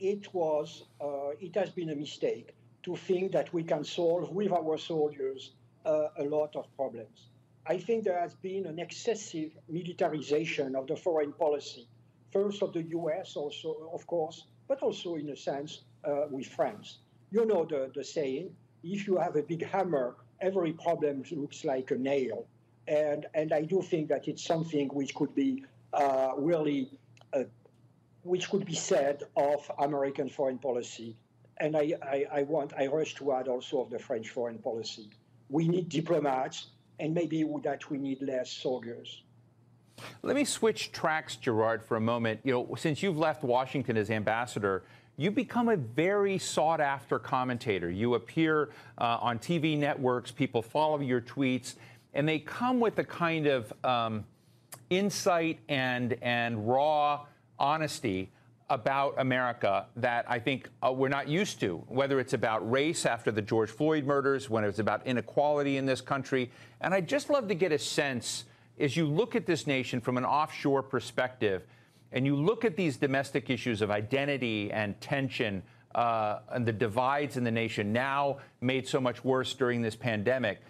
it 0.00 0.32
was, 0.32 0.84
uh, 1.00 1.30
it 1.40 1.54
has 1.56 1.70
been 1.70 1.90
a 1.90 1.94
mistake 1.94 2.54
to 2.84 2.96
think 2.96 3.32
that 3.32 3.52
we 3.52 3.62
can 3.62 3.84
solve 3.84 4.30
with 4.30 4.52
our 4.52 4.78
soldiers 4.78 5.52
a 5.84 6.24
lot 6.24 6.56
of 6.56 6.66
problems. 6.76 7.28
I 7.64 7.78
think 7.78 8.02
there 8.02 8.18
has 8.18 8.34
been 8.34 8.66
an 8.66 8.80
excessive 8.80 9.52
militarization 9.68 10.74
of 10.74 10.88
the 10.88 10.96
foreign 10.96 11.32
policy, 11.32 11.86
first 12.32 12.62
of 12.62 12.72
the 12.72 12.82
US, 12.82 13.36
also, 13.36 13.90
of 13.92 14.04
course, 14.06 14.46
but 14.68 14.82
also 14.82 15.14
in 15.16 15.28
a 15.30 15.36
sense 15.36 15.82
uh, 16.04 16.26
with 16.30 16.46
France. 16.46 16.98
You 17.30 17.44
know 17.44 17.64
the, 17.64 17.90
the 17.94 18.04
saying, 18.04 18.50
if 18.82 19.06
you 19.06 19.16
have 19.16 19.36
a 19.36 19.42
big 19.42 19.66
hammer, 19.66 20.16
every 20.40 20.72
problem 20.72 21.24
looks 21.30 21.64
like 21.64 21.90
a 21.90 21.96
nail. 21.96 22.46
And, 22.88 23.26
and 23.34 23.52
I 23.52 23.62
do 23.62 23.82
think 23.82 24.08
that 24.08 24.28
it's 24.28 24.44
something 24.44 24.88
which 24.88 25.14
could 25.14 25.34
be 25.34 25.64
uh, 25.92 26.32
really, 26.36 26.90
uh, 27.32 27.44
which 28.22 28.48
could 28.50 28.64
be 28.64 28.74
said 28.74 29.24
of 29.36 29.70
American 29.78 30.28
foreign 30.28 30.58
policy. 30.58 31.16
And 31.58 31.76
I, 31.76 31.94
I, 32.02 32.26
I 32.32 32.42
want, 32.42 32.74
I 32.78 32.86
rush 32.86 33.14
to 33.16 33.32
add 33.32 33.48
also 33.48 33.80
of 33.80 33.90
the 33.90 33.98
French 33.98 34.30
foreign 34.30 34.58
policy. 34.58 35.10
We 35.48 35.66
need 35.66 35.88
diplomats, 35.88 36.66
and 37.00 37.14
maybe 37.14 37.44
that 37.62 37.90
we 37.90 37.98
need 37.98 38.20
less 38.22 38.50
soldiers. 38.50 39.22
Let 40.22 40.36
me 40.36 40.44
switch 40.44 40.92
tracks, 40.92 41.36
Gerard, 41.36 41.82
for 41.82 41.96
a 41.96 42.00
moment. 42.00 42.40
You 42.44 42.52
know, 42.52 42.74
since 42.76 43.02
you've 43.02 43.18
left 43.18 43.42
Washington 43.42 43.96
as 43.96 44.10
ambassador, 44.10 44.84
you 45.16 45.30
become 45.30 45.68
a 45.68 45.76
very 45.76 46.38
sought 46.38 46.80
after 46.80 47.18
commentator. 47.18 47.90
You 47.90 48.14
appear 48.14 48.70
uh, 48.98 49.18
on 49.20 49.38
TV 49.38 49.78
networks, 49.78 50.30
people 50.30 50.60
follow 50.60 51.00
your 51.00 51.20
tweets, 51.20 51.74
and 52.12 52.28
they 52.28 52.38
come 52.38 52.80
with 52.80 52.98
a 52.98 53.04
kind 53.04 53.46
of 53.46 53.72
um, 53.84 54.24
insight 54.90 55.60
and, 55.68 56.16
and 56.22 56.68
raw 56.68 57.24
honesty 57.58 58.30
about 58.68 59.14
America 59.18 59.86
that 59.96 60.24
I 60.28 60.38
think 60.38 60.68
uh, 60.84 60.92
we're 60.92 61.08
not 61.08 61.28
used 61.28 61.60
to, 61.60 61.76
whether 61.88 62.18
it's 62.18 62.32
about 62.32 62.68
race 62.68 63.06
after 63.06 63.30
the 63.30 63.40
George 63.40 63.70
Floyd 63.70 64.04
murders, 64.04 64.50
when 64.50 64.64
it's 64.64 64.80
about 64.80 65.06
inequality 65.06 65.76
in 65.76 65.86
this 65.86 66.00
country. 66.00 66.50
And 66.80 66.92
I'd 66.92 67.08
just 67.08 67.30
love 67.30 67.48
to 67.48 67.54
get 67.54 67.70
a 67.70 67.78
sense 67.78 68.44
as 68.78 68.96
you 68.96 69.06
look 69.06 69.34
at 69.34 69.46
this 69.46 69.66
nation 69.66 70.00
from 70.00 70.16
an 70.16 70.24
offshore 70.24 70.82
perspective, 70.82 71.62
and 72.12 72.24
you 72.24 72.36
look 72.36 72.64
at 72.64 72.76
these 72.76 72.96
domestic 72.96 73.50
issues 73.50 73.82
of 73.82 73.90
identity 73.90 74.70
and 74.72 74.98
tension 75.00 75.62
uh, 75.94 76.40
and 76.52 76.66
the 76.66 76.72
divides 76.72 77.36
in 77.36 77.44
the 77.44 77.50
nation 77.50 77.92
now 77.92 78.38
made 78.60 78.86
so 78.86 79.00
much 79.00 79.24
worse 79.24 79.54
during 79.54 79.82
this 79.82 79.96
pandemic. 79.96 80.60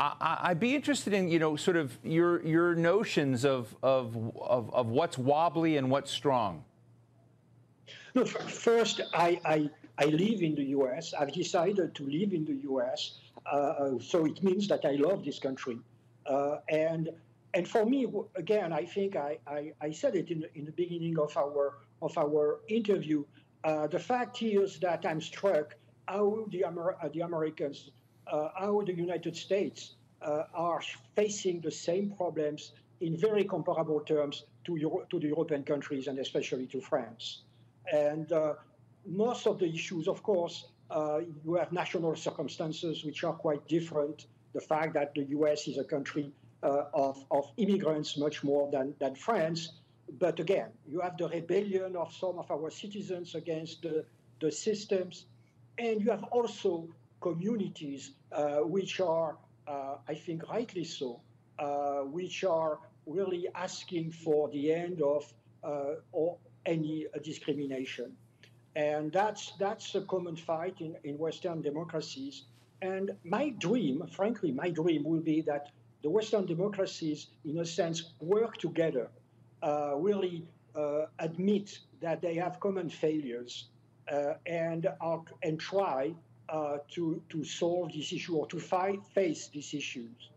I, 0.00 0.50
would 0.50 0.60
be 0.60 0.76
interested 0.76 1.12
in, 1.12 1.28
you 1.28 1.40
know, 1.40 1.56
sort 1.56 1.76
of 1.76 1.98
your 2.04 2.40
your 2.46 2.76
notions 2.76 3.44
of, 3.44 3.74
of 3.82 4.16
of, 4.36 4.72
of 4.72 4.86
what's 4.86 5.18
wobbly 5.18 5.76
and 5.76 5.90
what's 5.90 6.12
strong. 6.12 6.62
No, 8.14 8.24
first, 8.24 9.00
I, 9.12 9.40
I, 9.44 9.70
I 9.98 10.04
live 10.06 10.42
in 10.42 10.54
the 10.54 10.64
U.S. 10.78 11.14
I've 11.14 11.32
decided 11.32 11.94
to 11.96 12.04
live 12.04 12.32
in 12.32 12.44
the 12.44 12.54
U.S. 12.70 13.18
Uh, 13.50 13.98
so 14.00 14.24
it 14.24 14.42
means 14.42 14.68
that 14.68 14.84
I 14.84 14.92
love 14.92 15.24
this 15.24 15.40
country, 15.40 15.78
uh, 16.26 16.58
and 16.68 17.10
and 17.54 17.66
for 17.66 17.84
me, 17.84 18.06
again, 18.36 18.72
I 18.72 18.84
think 18.84 19.16
I, 19.16 19.38
I, 19.46 19.72
I 19.80 19.90
said 19.90 20.14
it 20.16 20.30
in, 20.30 20.44
in 20.54 20.64
the 20.64 20.72
beginning 20.72 21.18
of 21.18 21.36
our 21.36 21.78
of 22.00 22.16
our 22.16 22.60
interview. 22.68 23.24
Uh, 23.64 23.86
the 23.86 23.98
fact 23.98 24.42
is 24.42 24.78
that 24.78 25.04
I'm 25.04 25.20
struck 25.20 25.74
how 26.06 26.46
the, 26.50 26.64
Amer- 26.66 26.96
uh, 27.02 27.08
the 27.12 27.20
Americans, 27.20 27.90
uh, 28.30 28.48
how 28.56 28.82
the 28.82 28.94
United 28.94 29.36
States 29.36 29.96
uh, 30.22 30.44
are 30.54 30.80
facing 31.16 31.60
the 31.60 31.70
same 31.70 32.10
problems 32.16 32.72
in 33.00 33.16
very 33.16 33.44
comparable 33.44 34.00
terms 34.00 34.44
to, 34.64 34.76
Euro- 34.76 35.06
to 35.10 35.18
the 35.18 35.26
European 35.28 35.64
countries 35.64 36.06
and 36.06 36.18
especially 36.18 36.66
to 36.66 36.80
France. 36.80 37.42
And 37.92 38.30
uh, 38.32 38.54
most 39.06 39.46
of 39.46 39.58
the 39.58 39.66
issues, 39.66 40.08
of 40.08 40.22
course, 40.22 40.66
uh, 40.90 41.20
you 41.44 41.54
have 41.54 41.72
national 41.72 42.14
circumstances 42.16 43.04
which 43.04 43.24
are 43.24 43.34
quite 43.34 43.66
different. 43.68 44.26
The 44.54 44.60
fact 44.60 44.94
that 44.94 45.14
the 45.14 45.24
US 45.24 45.68
is 45.68 45.78
a 45.78 45.84
country 45.84 46.32
of, 46.62 47.24
of 47.30 47.50
immigrants 47.56 48.16
much 48.16 48.42
more 48.42 48.70
than, 48.70 48.94
than 48.98 49.14
France. 49.14 49.72
But 50.18 50.40
again, 50.40 50.70
you 50.86 51.00
have 51.00 51.16
the 51.16 51.28
rebellion 51.28 51.96
of 51.96 52.12
some 52.12 52.38
of 52.38 52.50
our 52.50 52.70
citizens 52.70 53.34
against 53.34 53.82
the, 53.82 54.04
the 54.40 54.50
systems. 54.50 55.26
And 55.78 56.00
you 56.00 56.10
have 56.10 56.24
also 56.24 56.88
communities 57.20 58.12
uh, 58.32 58.58
which 58.58 59.00
are, 59.00 59.36
uh, 59.66 59.96
I 60.08 60.14
think 60.14 60.48
rightly 60.48 60.84
so, 60.84 61.20
uh, 61.58 62.00
which 62.00 62.44
are 62.44 62.78
really 63.06 63.48
asking 63.54 64.12
for 64.12 64.48
the 64.50 64.72
end 64.72 65.02
of 65.02 65.32
uh, 65.64 65.94
or 66.12 66.36
any 66.66 67.06
discrimination. 67.22 68.12
And 68.76 69.12
that's, 69.12 69.52
that's 69.58 69.94
a 69.94 70.02
common 70.02 70.36
fight 70.36 70.80
in, 70.80 70.96
in 71.04 71.18
Western 71.18 71.62
democracies. 71.62 72.44
And 72.80 73.10
my 73.24 73.50
dream, 73.50 74.06
frankly, 74.12 74.52
my 74.52 74.70
dream 74.70 75.02
will 75.04 75.20
be 75.20 75.40
that 75.42 75.70
the 76.02 76.10
Western 76.10 76.46
democracies, 76.46 77.28
in 77.44 77.58
a 77.58 77.64
sense, 77.64 78.12
work 78.20 78.56
together, 78.56 79.10
uh, 79.62 79.94
really 79.96 80.46
uh, 80.74 81.06
admit 81.18 81.78
that 82.00 82.20
they 82.22 82.34
have 82.34 82.60
common 82.60 82.88
failures 82.88 83.68
uh, 84.12 84.34
and 84.46 84.86
are, 85.00 85.22
and 85.42 85.58
try 85.58 86.14
uh, 86.48 86.78
to 86.88 87.20
to 87.28 87.44
solve 87.44 87.92
this 87.92 88.12
issue 88.12 88.36
or 88.36 88.46
to 88.46 88.58
fight, 88.58 89.04
face 89.14 89.48
these 89.48 89.74
issues. 89.74 90.30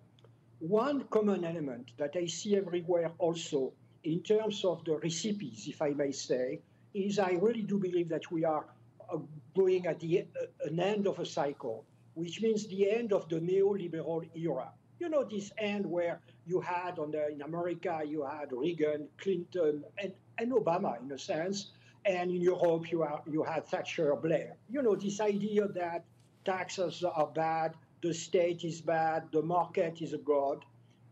One 0.59 1.05
common 1.09 1.45
element 1.45 1.91
that 1.97 2.15
I 2.15 2.25
see 2.25 2.55
everywhere 2.57 3.11
also 3.17 3.71
in 4.03 4.21
terms 4.21 4.65
of 4.65 4.83
the 4.83 4.97
recipes, 4.97 5.67
if 5.67 5.81
I 5.81 5.89
may 5.89 6.11
say, 6.11 6.59
is 6.93 7.19
I 7.19 7.31
really 7.31 7.61
do 7.61 7.77
believe 7.77 8.09
that 8.09 8.31
we 8.31 8.43
are 8.43 8.65
uh, 9.11 9.17
going 9.55 9.85
at 9.87 9.99
the 9.99 10.21
uh, 10.21 10.67
an 10.67 10.79
end 10.79 11.07
of 11.07 11.19
a 11.19 11.25
cycle, 11.25 11.85
which 12.15 12.41
means 12.41 12.67
the 12.67 12.89
end 12.89 13.13
of 13.13 13.29
the 13.29 13.39
neoliberal 13.39 14.27
era. 14.35 14.71
You 15.01 15.09
know, 15.09 15.23
this 15.23 15.51
end 15.57 15.83
where 15.87 16.21
you 16.45 16.61
had 16.61 16.99
on 16.99 17.09
the, 17.09 17.29
in 17.29 17.41
America, 17.41 18.03
you 18.05 18.23
had 18.23 18.51
Reagan, 18.51 19.07
Clinton, 19.17 19.83
and, 19.97 20.13
and 20.37 20.51
Obama 20.51 21.01
in 21.01 21.11
a 21.11 21.17
sense, 21.17 21.71
and 22.05 22.29
in 22.29 22.39
Europe 22.39 22.91
you, 22.91 23.01
are, 23.01 23.19
you 23.27 23.41
had 23.41 23.65
Thatcher, 23.65 24.15
Blair. 24.15 24.57
You 24.69 24.83
know, 24.83 24.95
this 24.95 25.19
idea 25.19 25.67
that 25.69 26.03
taxes 26.45 27.03
are 27.03 27.25
bad, 27.25 27.73
the 28.03 28.13
state 28.13 28.63
is 28.63 28.79
bad, 28.79 29.23
the 29.31 29.41
market 29.41 30.03
is 30.03 30.13
a 30.13 30.19
god. 30.19 30.65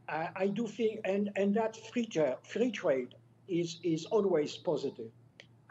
I, 0.07 0.29
I 0.35 0.47
do 0.49 0.67
think, 0.67 0.99
and, 1.03 1.31
and 1.35 1.55
that 1.55 1.75
free, 1.91 2.05
trade, 2.05 2.35
free 2.43 2.69
trade 2.69 3.15
is, 3.47 3.79
is 3.81 4.05
always 4.05 4.55
positive. 4.55 5.09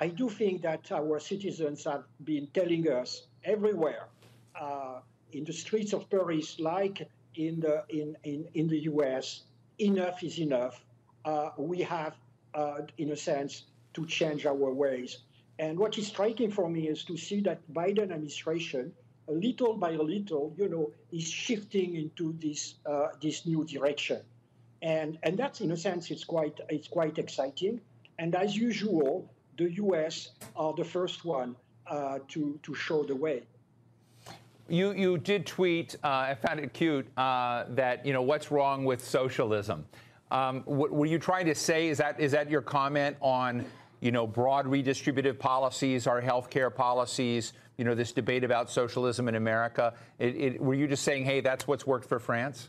I 0.01 0.09
do 0.09 0.29
think 0.29 0.63
that 0.63 0.91
our 0.91 1.21
citizens 1.21 1.85
have 1.85 2.03
been 2.25 2.49
telling 2.53 2.91
us 2.91 3.29
everywhere, 3.45 4.09
uh, 4.61 5.03
in 5.31 5.45
the 5.45 5.53
streets 5.53 5.93
of 5.93 6.11
Paris, 6.11 6.59
like 6.59 7.09
in 7.39 7.61
the 7.61 7.85
in, 7.89 8.17
in, 8.25 8.49
in 8.55 8.69
the 8.69 8.81
US, 8.93 9.45
enough 9.79 10.23
is 10.23 10.39
enough. 10.39 10.85
Uh, 11.25 11.51
we 11.57 11.81
have, 11.83 12.15
uh, 12.55 12.81
in 12.99 13.13
a 13.13 13.17
sense, 13.17 13.65
to 13.95 14.05
change 14.07 14.45
our 14.45 14.73
ways. 14.73 15.19
And 15.59 15.79
what 15.79 15.97
is 15.99 16.07
striking 16.07 16.51
for 16.51 16.69
me 16.69 16.89
is 16.89 17.05
to 17.05 17.17
see 17.17 17.41
that 17.43 17.61
Biden 17.73 18.11
administration, 18.13 18.93
little 19.29 19.75
by 19.75 19.93
little, 19.93 20.55
you 20.57 20.69
know, 20.69 20.93
is 21.13 21.29
shifting 21.29 21.97
into 21.97 22.35
this 22.39 22.75
uh, 22.87 23.09
this 23.21 23.47
new 23.47 23.65
direction. 23.65 24.21
And 24.83 25.19
and 25.23 25.39
that's 25.39 25.61
in 25.61 25.71
a 25.73 25.77
sense, 25.77 26.11
it's 26.11 26.25
quite 26.25 26.61
it's 26.69 26.89
quite 26.89 27.19
exciting. 27.19 27.81
And 28.19 28.35
as 28.35 28.57
usual, 28.57 29.31
the 29.57 29.71
U.S. 29.85 30.31
are 30.57 30.75
the 30.75 30.85
first 30.85 31.25
one 31.25 31.57
uh, 31.87 32.19
to 32.29 32.59
to 32.63 32.75
show 32.75 33.05
the 33.05 33.17
way. 33.17 33.43
You 34.69 34.93
you 34.93 35.17
did 35.17 35.47
tweet. 35.47 35.97
Uh, 36.05 36.09
I 36.09 36.35
found 36.35 36.61
it 36.61 36.73
cute 36.75 37.07
uh, 37.17 37.65
that 37.71 38.05
you 38.05 38.13
know 38.13 38.23
what's 38.23 38.51
wrong 38.51 38.85
with 38.85 39.03
socialism. 39.03 39.87
Um, 40.31 40.63
what 40.67 40.93
were 40.93 41.07
you 41.07 41.19
trying 41.19 41.47
to 41.47 41.55
say? 41.55 41.89
Is 41.89 41.99
that 41.99 42.21
is 42.21 42.33
that 42.33 42.51
your 42.51 42.61
comment 42.61 43.17
on 43.23 43.65
you 44.01 44.13
know 44.13 44.27
broad 44.27 44.67
redistributive 44.67 45.39
policies, 45.39 46.07
our 46.07 46.21
health 46.21 46.51
care 46.51 46.69
policies? 46.69 47.55
You 47.79 47.85
know 47.85 47.95
this 47.95 48.13
debate 48.13 48.45
about 48.45 48.71
socialism 48.71 49.29
in 49.29 49.37
America. 49.37 49.95
It, 50.19 50.37
it, 50.37 50.61
were 50.61 50.75
you 50.75 50.87
just 50.87 51.03
saying, 51.03 51.25
hey, 51.25 51.41
that's 51.41 51.67
what's 51.67 51.87
worked 51.87 52.07
for 52.07 52.19
France? 52.19 52.69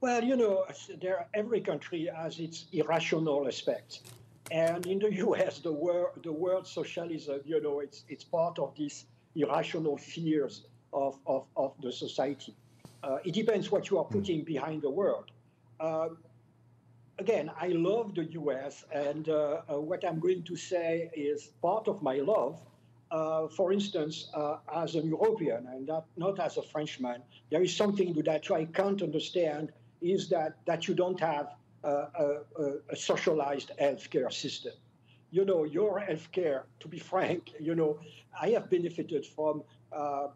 Well, 0.00 0.22
you 0.22 0.36
know, 0.36 0.66
there, 1.00 1.26
every 1.32 1.62
country 1.62 2.10
has 2.14 2.38
its 2.38 2.66
irrational 2.72 3.48
aspects. 3.48 4.02
And 4.50 4.86
in 4.86 4.98
the 4.98 5.10
U.S., 5.28 5.60
the 5.60 5.72
word, 5.72 6.10
the 6.22 6.30
word 6.30 6.66
socialism, 6.66 7.40
you 7.46 7.58
know, 7.62 7.80
it's, 7.80 8.04
it's 8.10 8.22
part 8.22 8.58
of 8.58 8.74
these 8.76 9.06
irrational 9.34 9.96
fears 9.96 10.66
of, 10.94 11.18
of, 11.26 11.44
of 11.56 11.74
the 11.82 11.92
society. 11.92 12.54
Uh, 13.02 13.18
it 13.24 13.34
depends 13.34 13.70
what 13.70 13.90
you 13.90 13.98
are 13.98 14.04
putting 14.04 14.42
behind 14.44 14.80
the 14.80 14.88
word. 14.88 15.30
Uh, 15.78 16.08
again, 17.18 17.50
I 17.60 17.68
love 17.68 18.14
the 18.14 18.24
U.S., 18.24 18.84
and 18.92 19.28
uh, 19.28 19.60
uh, 19.70 19.80
what 19.80 20.04
I'm 20.06 20.20
going 20.20 20.42
to 20.44 20.56
say 20.56 21.10
is 21.14 21.50
part 21.60 21.88
of 21.88 22.02
my 22.02 22.16
love. 22.16 22.60
Uh, 23.10 23.46
for 23.48 23.72
instance, 23.72 24.30
uh, 24.34 24.56
as 24.74 24.94
an 24.94 25.06
European 25.06 25.66
and 25.66 25.86
not, 25.86 26.06
not 26.16 26.40
as 26.40 26.56
a 26.56 26.62
Frenchman, 26.62 27.22
there 27.50 27.62
is 27.62 27.76
something 27.76 28.14
that 28.14 28.50
I 28.50 28.64
can't 28.64 29.02
understand 29.02 29.72
is 30.00 30.28
that, 30.30 30.56
that 30.66 30.88
you 30.88 30.94
don't 30.94 31.20
have 31.20 31.48
a, 31.84 32.40
a, 32.90 32.96
socialized 32.96 33.70
healthcare 33.80 34.32
system. 34.32 34.72
You 35.30 35.44
know, 35.44 35.64
your 35.64 36.00
healthcare, 36.00 36.62
to 36.80 36.88
be 36.88 36.98
frank, 37.12 37.52
you 37.60 37.74
know, 37.74 37.98
I 38.40 38.48
have 38.50 38.70
benefited 38.70 39.26
from 39.26 39.62
uh, 39.92 40.28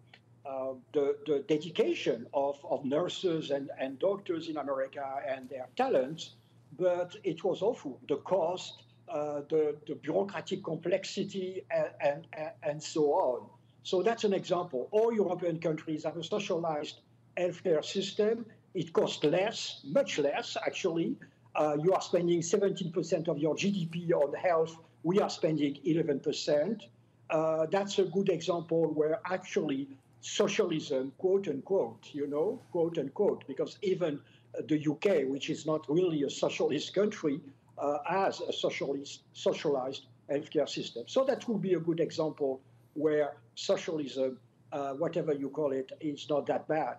uh, 0.49 0.73
the, 0.93 1.17
the 1.27 1.45
dedication 1.47 2.27
of, 2.33 2.59
of 2.69 2.85
nurses 2.85 3.51
and, 3.51 3.71
and 3.79 3.99
doctors 3.99 4.49
in 4.49 4.57
America 4.57 5.05
and 5.29 5.49
their 5.51 5.67
talents, 5.77 6.31
but 6.79 7.15
it 7.23 7.45
was 7.45 7.61
awful. 7.61 8.01
The 8.09 8.17
cost, 8.17 8.83
uh, 9.09 9.43
the, 9.51 9.77
the 9.87 9.95
bureaucratic 9.97 10.65
complexity, 10.65 11.65
and, 11.71 12.27
and, 12.35 12.51
and 12.63 12.83
so 12.83 13.13
on. 13.13 13.47
So 13.83 14.03
that's 14.03 14.25
an 14.25 14.33
example. 14.33 14.89
All 14.91 15.13
European 15.13 15.61
countries 15.61 16.05
have 16.05 16.17
a 16.17 16.25
socialized 16.25 17.01
healthcare 17.37 17.85
system. 17.85 18.47
It 18.75 18.93
costs 18.93 19.23
less, 19.25 19.81
much 19.85 20.19
less, 20.19 20.57
actually, 20.67 21.17
uh, 21.55 21.77
you 21.83 21.93
are 21.93 22.01
spending 22.01 22.41
17% 22.41 23.29
of 23.29 23.39
your 23.39 23.55
GDP 23.55 24.13
on 24.13 24.33
health. 24.35 24.77
We 25.03 25.21
are 25.21 25.31
spending 25.31 25.75
11%. 25.85 26.83
Uh, 27.31 27.67
that's 27.67 27.99
a 27.99 28.05
good 28.05 28.29
example 28.29 28.93
where 28.95 29.21
actually 29.27 29.89
socialism, 30.21 31.13
quote 31.19 31.49
unquote, 31.49 32.09
you 32.13 32.27
know, 32.27 32.61
quote 32.73 32.99
unquote, 32.99 33.45
because 33.47 33.79
even 33.83 34.21
the 34.67 34.87
UK, 34.91 35.29
which 35.29 35.51
is 35.51 35.67
not 35.67 35.85
really 35.89 36.23
a 36.25 36.31
socialist 36.31 36.95
country, 36.95 37.41
uh, 37.79 37.99
has 38.07 38.41
a 38.41 38.53
socialist, 38.53 39.23
socialized 39.33 40.07
healthcare 40.31 40.69
system. 40.69 41.05
So 41.07 41.25
that 41.25 41.49
would 41.49 41.63
be 41.63 41.75
a 41.75 41.81
good 41.81 42.01
example 42.01 42.61
where 42.95 43.37
socialism, 43.55 44.39
uh, 44.73 44.93
whatever 44.95 45.33
you 45.33 45.49
call 45.49 45.73
it, 45.73 45.93
is 46.01 46.27
not 46.29 46.47
that 46.47 46.67
bad. 46.69 46.99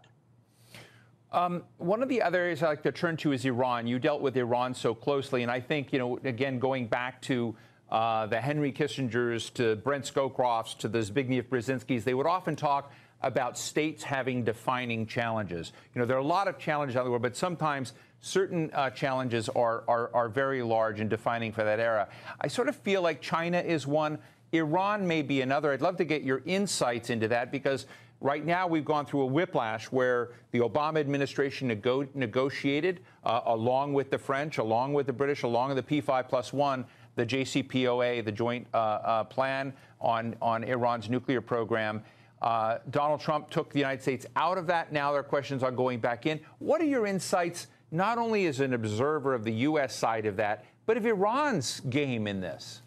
Um, 1.31 1.63
one 1.77 2.01
of 2.01 2.09
the 2.09 2.21
other 2.21 2.39
areas 2.39 2.63
I 2.63 2.67
like 2.67 2.83
to 2.83 2.91
turn 2.91 3.15
to 3.17 3.33
is 3.33 3.45
Iran. 3.45 3.85
You 3.85 3.99
dealt 3.99 4.21
with 4.21 4.35
Iran 4.35 4.73
so 4.73 4.95
closely, 4.95 5.43
and 5.43 5.51
I 5.51 5.59
think, 5.59 5.93
you 5.93 5.99
know, 5.99 6.17
again, 6.23 6.57
going 6.57 6.87
back 6.87 7.21
to 7.23 7.55
uh, 7.91 8.25
the 8.25 8.39
Henry 8.41 8.71
Kissingers, 8.71 9.53
to 9.55 9.75
Brent 9.75 10.05
Scowcrofts, 10.05 10.77
to 10.79 10.87
the 10.87 10.99
Zbigniew 10.99 11.43
Brzezinskis, 11.43 12.03
they 12.03 12.15
would 12.15 12.25
often 12.25 12.55
talk 12.55 12.91
about 13.21 13.57
states 13.57 14.03
having 14.03 14.43
defining 14.43 15.05
challenges. 15.05 15.73
You 15.93 15.99
know, 15.99 16.05
there 16.05 16.17
are 16.17 16.21
a 16.21 16.25
lot 16.25 16.47
of 16.47 16.57
challenges 16.57 16.95
out 16.95 17.07
there, 17.07 17.19
but 17.19 17.35
sometimes 17.35 17.93
certain 18.21 18.69
uh, 18.73 18.89
challenges 18.89 19.49
are, 19.49 19.83
are, 19.87 20.09
are 20.13 20.29
very 20.29 20.61
large 20.61 20.99
and 20.99 21.09
defining 21.09 21.51
for 21.51 21.63
that 21.63 21.79
era. 21.79 22.07
I 22.39 22.47
sort 22.47 22.69
of 22.69 22.75
feel 22.75 23.01
like 23.01 23.21
China 23.21 23.59
is 23.59 23.85
one. 23.87 24.19
Iran 24.51 25.07
may 25.07 25.21
be 25.21 25.41
another. 25.41 25.71
I'd 25.71 25.81
love 25.81 25.97
to 25.97 26.05
get 26.05 26.23
your 26.23 26.41
insights 26.45 27.09
into 27.09 27.27
that 27.27 27.51
because 27.51 27.85
Right 28.21 28.45
now, 28.45 28.67
we've 28.67 28.83
gone 28.83 29.05
through 29.05 29.21
a 29.21 29.25
whiplash 29.27 29.85
where 29.85 30.31
the 30.51 30.59
Obama 30.59 30.99
administration 30.99 31.69
nego 31.69 32.05
negotiated, 32.13 32.99
uh, 33.23 33.41
along 33.45 33.93
with 33.93 34.11
the 34.11 34.17
French, 34.17 34.57
along 34.57 34.93
with 34.93 35.07
the 35.07 35.13
British, 35.13 35.43
along 35.43 35.73
with 35.73 35.87
the 35.87 36.01
P5 36.01 36.27
plus 36.27 36.51
one, 36.51 36.85
the 37.15 37.25
JCPOA, 37.25 38.25
the 38.25 38.31
joint 38.31 38.67
uh, 38.73 38.77
uh, 38.77 39.23
plan 39.23 39.71
on, 40.01 40.35
on 40.41 40.65
Iran's 40.65 41.09
nuclear 41.09 41.39
program. 41.39 42.03
Uh, 42.41 42.77
Donald 42.89 43.19
Trump 43.19 43.49
took 43.49 43.71
the 43.71 43.79
United 43.79 44.01
States 44.01 44.25
out 44.35 44.57
of 44.57 44.67
that. 44.67 44.91
Now 44.91 45.11
there 45.11 45.19
are 45.19 45.23
questions 45.23 45.63
on 45.63 45.75
going 45.75 45.99
back 45.99 46.25
in. 46.25 46.39
What 46.59 46.81
are 46.81 46.85
your 46.85 47.05
insights, 47.05 47.67
not 47.91 48.17
only 48.17 48.45
as 48.47 48.59
an 48.59 48.73
observer 48.73 49.33
of 49.33 49.43
the 49.43 49.53
U.S. 49.53 49.95
side 49.95 50.25
of 50.25 50.37
that, 50.37 50.65
but 50.85 50.97
of 50.97 51.05
Iran's 51.05 51.81
game 51.81 52.27
in 52.27 52.39
this? 52.39 52.81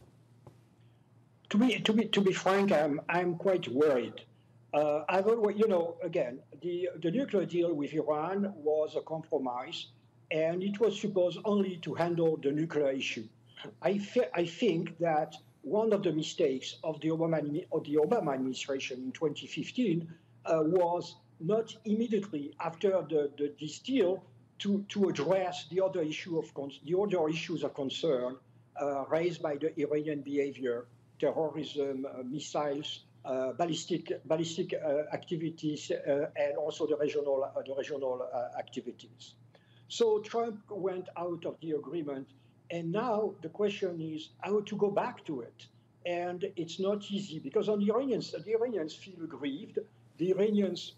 To 1.51 1.59
be, 1.59 1.79
to 1.81 1.93
be, 1.93 2.07
to 2.07 2.21
be 2.23 2.33
frank, 2.33 2.73
I'm, 2.73 3.01
I'm 3.11 3.35
quite 3.35 3.69
worried. 3.69 4.23
Uh, 4.73 5.05
I 5.07 5.21
thought, 5.21 5.55
you 5.55 5.69
know, 5.69 5.97
again, 6.03 6.38
the, 6.62 6.88
the 7.03 7.11
nuclear 7.11 7.45
deal 7.45 7.75
with 7.75 7.93
Iran 7.93 8.55
was 8.57 8.97
a 8.97 9.03
compromise, 9.03 9.88
and 10.31 10.62
it 10.62 10.81
was 10.81 10.99
supposed 10.99 11.38
only 11.45 11.77
to 11.83 11.93
handle 11.93 12.38
the 12.43 12.51
nuclear 12.51 12.91
issue. 12.91 13.25
I, 13.83 14.01
I 14.35 14.47
think 14.47 14.99
that 14.99 15.37
one 15.62 15.92
of 15.92 16.03
the 16.03 16.12
mistakes 16.12 16.77
of 16.85 17.01
the 17.01 17.09
Obama, 17.09 17.38
of 17.72 17.85
the 17.85 17.94
Obama 17.96 18.35
administration 18.35 18.98
in 18.98 19.12
2015 19.12 20.12
uh, 20.44 20.59
was 20.64 21.16
not 21.40 21.75
immediately 21.85 22.55
after 22.61 22.90
the, 23.09 23.31
the, 23.37 23.53
this 23.61 23.79
deal 23.79 24.22
to, 24.59 24.85
to 24.88 25.09
address 25.09 25.66
the 25.70 25.81
other 25.81 26.03
issue 26.03 26.38
of 26.38 26.53
the 26.85 26.98
other 26.98 27.29
issues 27.29 27.62
of 27.64 27.75
concern 27.75 28.37
uh, 28.81 29.05
raised 29.07 29.42
by 29.42 29.57
the 29.57 29.79
Iranian 29.81 30.20
behavior, 30.22 30.87
terrorism, 31.18 32.07
uh, 32.07 32.22
missiles, 32.22 33.05
uh, 33.25 33.53
ballistic 33.53 34.11
ballistic 34.25 34.75
uh, 34.75 35.14
activities 35.14 35.92
uh, 35.92 36.27
and 36.35 36.57
also 36.57 36.88
the 36.88 36.96
regional 36.96 37.48
the 37.64 37.75
regional 37.75 38.27
activities. 38.59 39.35
So 39.88 40.18
Trump 40.20 40.59
went 40.70 41.09
out 41.16 41.44
of 41.44 41.55
the 41.61 41.72
agreement, 41.72 42.27
and 42.72 42.90
now 42.90 43.35
the 43.42 43.48
question 43.50 44.00
is 44.00 44.30
how 44.40 44.61
to 44.62 44.76
go 44.76 44.90
back 44.90 45.24
to 45.26 45.42
it. 45.42 45.66
And 46.06 46.50
it's 46.56 46.80
not 46.80 47.11
easy 47.11 47.38
because 47.38 47.68
on 47.68 47.78
the 47.78 47.92
Iranians, 47.92 48.32
the 48.32 48.54
Iranians 48.54 48.94
feel 48.94 49.22
aggrieved. 49.22 49.78
The 50.18 50.30
Iranians, 50.32 50.94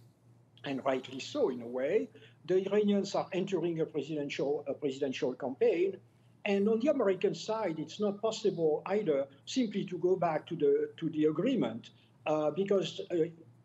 and 0.64 0.82
rightly 0.84 1.20
so 1.20 1.50
in 1.50 1.60
a 1.60 1.66
way, 1.66 2.08
the 2.46 2.66
Iranians 2.68 3.14
are 3.14 3.28
entering 3.32 3.80
a 3.80 3.86
presidential 3.86 4.64
a 4.66 4.74
presidential 4.74 5.34
campaign, 5.34 5.98
And 6.46 6.68
on 6.68 6.78
the 6.80 6.88
American 6.88 7.34
side, 7.34 7.78
it's 7.78 7.98
not 7.98 8.20
possible 8.20 8.82
either 8.86 9.26
simply 9.46 9.84
to 9.86 9.96
go 9.98 10.14
back 10.16 10.46
to 10.46 10.56
the 10.56 10.90
to 10.98 11.08
the 11.10 11.24
agreement 11.26 11.90
uh, 12.26 12.50
because 12.50 13.00
uh, 13.10 13.14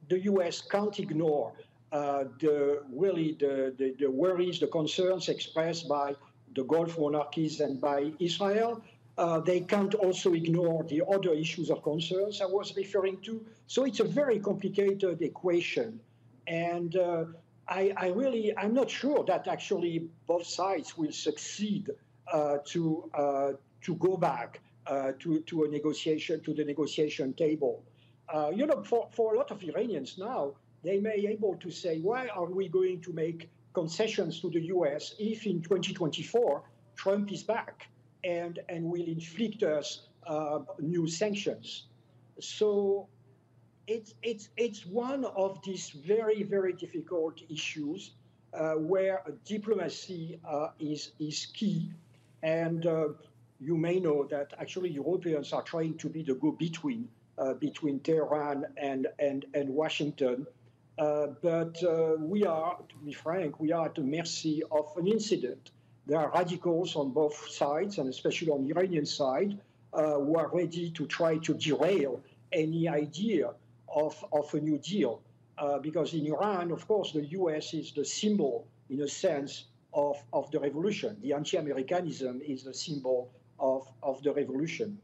the 0.07 0.19
U.S. 0.31 0.61
can't 0.61 0.97
ignore 0.99 1.51
uh, 1.91 2.23
the 2.39 2.83
really 2.93 3.33
the, 3.33 3.73
the, 3.77 3.95
the 3.99 4.09
worries, 4.09 4.59
the 4.59 4.67
concerns 4.67 5.27
expressed 5.27 5.89
by 5.89 6.15
the 6.55 6.63
Gulf 6.63 6.97
monarchies 6.97 7.59
and 7.59 7.79
by 7.79 8.11
Israel. 8.19 8.83
Uh, 9.17 9.39
they 9.41 9.59
can't 9.59 9.95
also 9.95 10.33
ignore 10.33 10.83
the 10.85 11.03
other 11.05 11.33
issues 11.33 11.69
of 11.69 11.83
concerns 11.83 12.41
I 12.41 12.45
was 12.45 12.75
referring 12.77 13.17
to. 13.21 13.45
So 13.67 13.83
it's 13.83 13.99
a 13.99 14.05
very 14.05 14.39
complicated 14.39 15.21
equation. 15.21 15.99
And 16.47 16.95
uh, 16.95 17.25
I, 17.67 17.93
I, 17.97 18.07
really, 18.09 18.57
I'm 18.57 18.73
not 18.73 18.89
sure 18.89 19.25
that 19.25 19.47
actually 19.47 20.07
both 20.25 20.47
sides 20.47 20.97
will 20.97 21.11
succeed 21.11 21.89
uh, 22.31 22.59
to, 22.65 23.09
uh, 23.13 23.51
to 23.81 23.95
go 23.95 24.15
back 24.15 24.61
uh, 24.87 25.11
to, 25.19 25.41
to 25.41 25.63
a 25.65 25.67
negotiation, 25.67 26.41
to 26.43 26.53
the 26.53 26.63
negotiation 26.63 27.33
table. 27.33 27.83
You 28.55 28.67
know, 28.67 28.83
for, 28.83 29.09
for 29.11 29.33
a 29.33 29.37
lot 29.37 29.51
of 29.51 29.61
Iranians 29.63 30.17
now, 30.17 30.53
they 30.83 30.99
may 30.99 31.25
able 31.27 31.55
to 31.57 31.69
say, 31.69 31.99
why 31.99 32.27
are 32.27 32.45
we 32.45 32.69
going 32.69 33.01
to 33.01 33.11
make 33.11 33.49
concessions 33.73 34.39
to 34.41 34.49
the 34.49 34.61
US 34.75 35.15
if 35.19 35.45
in 35.45 35.61
2024 35.61 36.63
Trump 36.95 37.31
is 37.31 37.43
back 37.43 37.87
and, 38.23 38.59
and 38.69 38.83
will 38.83 39.07
inflict 39.07 39.63
us 39.63 40.07
uh, 40.27 40.59
new 40.79 41.07
sanctions? 41.07 41.87
So 42.39 43.07
it's, 43.87 44.13
it's, 44.21 44.49
it's 44.57 44.85
one 44.85 45.25
of 45.25 45.59
these 45.63 45.89
very, 45.89 46.43
very 46.43 46.73
difficult 46.73 47.41
issues 47.49 48.11
uh, 48.53 48.73
where 48.73 49.23
diplomacy 49.45 50.39
uh, 50.47 50.69
is, 50.79 51.11
is 51.19 51.47
key. 51.53 51.91
And 52.43 52.85
uh, 52.85 53.09
you 53.59 53.77
may 53.77 53.99
know 53.99 54.25
that 54.25 54.53
actually 54.59 54.89
Europeans 54.89 55.53
are 55.53 55.63
trying 55.63 55.97
to 55.97 56.09
be 56.09 56.23
the 56.23 56.35
go 56.35 56.51
between 56.51 57.09
uh, 57.39 57.53
between 57.53 57.99
Tehran 58.01 58.65
and, 58.77 59.07
and, 59.17 59.45
and 59.53 59.69
Washington. 59.69 60.45
Uh, 60.99 61.27
but 61.41 61.81
uh, 61.81 62.15
we 62.19 62.43
are, 62.45 62.77
to 62.89 62.95
be 63.05 63.13
frank, 63.13 63.57
we 63.59 63.71
are 63.71 63.85
at 63.85 63.95
the 63.95 64.01
mercy 64.01 64.61
of 64.69 64.91
an 64.97 65.07
incident. 65.07 65.71
There 66.05 66.19
are 66.19 66.29
radicals 66.31 66.97
on 66.97 67.11
both 67.11 67.49
sides, 67.49 67.99
and 67.99 68.09
especially 68.09 68.49
on 68.49 68.65
the 68.65 68.71
Iranian 68.71 69.05
side, 69.05 69.57
uh, 69.93 70.15
who 70.15 70.35
are 70.35 70.49
ready 70.53 70.91
to 70.91 71.05
try 71.07 71.37
to 71.37 71.53
derail 71.53 72.21
any 72.51 72.89
idea 72.89 73.51
of, 73.87 74.25
of 74.33 74.53
a 74.53 74.59
new 74.59 74.77
deal. 74.77 75.21
Because 75.81 76.13
in 76.13 76.25
Iran, 76.25 76.71
of 76.71 76.87
course, 76.87 77.11
the 77.11 77.25
US 77.39 77.73
is 77.73 77.91
the 77.91 78.05
symbol, 78.05 78.65
in 78.89 79.01
a 79.01 79.07
sense, 79.07 79.65
of, 79.93 80.17
of 80.31 80.49
the 80.51 80.59
revolution. 80.59 81.17
The 81.21 81.33
anti 81.33 81.57
Americanism 81.57 82.41
is 82.45 82.63
the 82.63 82.73
symbol 82.73 83.29
of, 83.59 83.87
of 84.01 84.23
the 84.23 84.33
revolution. 84.33 84.97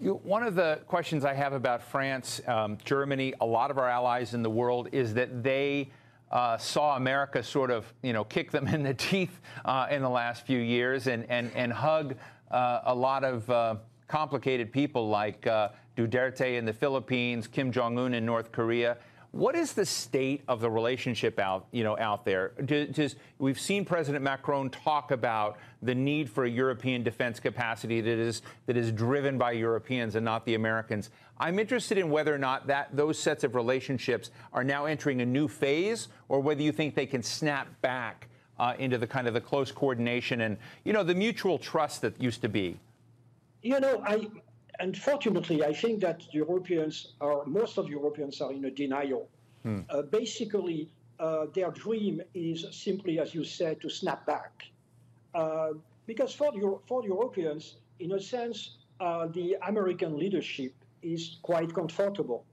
One 0.00 0.42
of 0.42 0.54
the 0.54 0.80
questions 0.86 1.26
I 1.26 1.34
have 1.34 1.52
about 1.52 1.82
France, 1.82 2.40
um, 2.46 2.78
Germany, 2.86 3.34
a 3.42 3.44
lot 3.44 3.70
of 3.70 3.76
our 3.76 3.86
allies 3.86 4.32
in 4.32 4.42
the 4.42 4.48
world 4.48 4.88
is 4.92 5.12
that 5.12 5.42
they 5.42 5.90
uh, 6.30 6.56
saw 6.56 6.96
America 6.96 7.42
sort 7.42 7.70
of, 7.70 7.92
you 8.00 8.14
know, 8.14 8.24
kick 8.24 8.50
them 8.50 8.66
in 8.74 8.82
the 8.82 8.94
teeth 8.94 9.42
uh, 9.66 9.88
in 9.90 10.00
the 10.00 10.08
last 10.08 10.46
few 10.46 10.58
years 10.58 11.06
and, 11.06 11.26
and, 11.28 11.50
and 11.54 11.70
hug 11.70 12.14
uh, 12.50 12.80
a 12.84 12.94
lot 12.94 13.24
of 13.24 13.50
uh, 13.50 13.74
complicated 14.08 14.72
people 14.72 15.10
like 15.10 15.46
uh, 15.46 15.68
Duterte 15.98 16.56
in 16.56 16.64
the 16.64 16.72
Philippines, 16.72 17.46
Kim 17.46 17.70
Jong 17.70 17.98
Un 17.98 18.14
in 18.14 18.24
North 18.24 18.52
Korea. 18.52 18.96
What 19.32 19.54
is 19.54 19.74
the 19.74 19.86
state 19.86 20.42
of 20.48 20.60
the 20.60 20.68
relationship 20.68 21.38
out, 21.38 21.66
you 21.70 21.84
know, 21.84 21.96
out 21.98 22.24
there? 22.24 22.48
Does, 22.64 23.14
we've 23.38 23.60
seen 23.60 23.84
President 23.84 24.24
Macron 24.24 24.70
talk 24.70 25.12
about 25.12 25.58
the 25.82 25.94
need 25.94 26.28
for 26.28 26.44
a 26.44 26.50
European 26.50 27.04
defense 27.04 27.38
capacity 27.38 28.00
that 28.00 28.18
is 28.18 28.42
that 28.66 28.76
is 28.76 28.90
driven 28.90 29.38
by 29.38 29.52
Europeans 29.52 30.16
and 30.16 30.24
not 30.24 30.44
the 30.46 30.56
Americans. 30.56 31.10
I'm 31.38 31.60
interested 31.60 31.96
in 31.96 32.10
whether 32.10 32.34
or 32.34 32.38
not 32.38 32.66
that 32.66 32.94
those 32.94 33.18
sets 33.18 33.44
of 33.44 33.54
relationships 33.54 34.32
are 34.52 34.64
now 34.64 34.86
entering 34.86 35.20
a 35.20 35.26
new 35.26 35.46
phase, 35.46 36.08
or 36.28 36.40
whether 36.40 36.62
you 36.62 36.72
think 36.72 36.96
they 36.96 37.06
can 37.06 37.22
snap 37.22 37.68
back 37.82 38.26
uh, 38.58 38.74
into 38.80 38.98
the 38.98 39.06
kind 39.06 39.28
of 39.28 39.34
the 39.34 39.40
close 39.40 39.70
coordination 39.70 40.40
and 40.40 40.58
you 40.84 40.92
know 40.92 41.04
the 41.04 41.14
mutual 41.14 41.56
trust 41.56 42.00
that 42.00 42.20
used 42.20 42.42
to 42.42 42.48
be. 42.48 42.80
You 43.62 43.78
know, 43.78 44.02
I 44.04 44.26
unfortunately, 44.80 45.64
I 45.64 45.72
think 45.72 46.00
that 46.00 46.22
Europeans 46.32 47.12
are, 47.20 47.44
most 47.46 47.78
of 47.78 47.88
Europeans 47.88 48.40
are 48.40 48.52
in 48.52 48.64
a 48.64 48.70
denial. 48.70 49.28
Hmm. 49.62 49.80
Uh, 49.88 50.02
basically, 50.02 50.88
uh, 51.18 51.46
their 51.54 51.70
dream 51.70 52.22
is 52.34 52.66
simply, 52.70 53.20
as 53.20 53.34
you 53.34 53.44
said, 53.44 53.80
to 53.82 53.88
snap 53.90 54.26
back. 54.26 54.64
Uh, 55.34 55.72
because 56.06 56.34
for, 56.34 56.52
Euro- 56.54 56.82
for 56.86 57.04
Europeans, 57.04 57.76
in 58.00 58.12
a 58.12 58.20
sense, 58.20 58.78
uh, 59.00 59.26
the 59.28 59.56
American 59.66 60.18
leadership 60.18 60.72
is 61.02 61.36
quite 61.42 61.72
comfortable. 61.74 62.44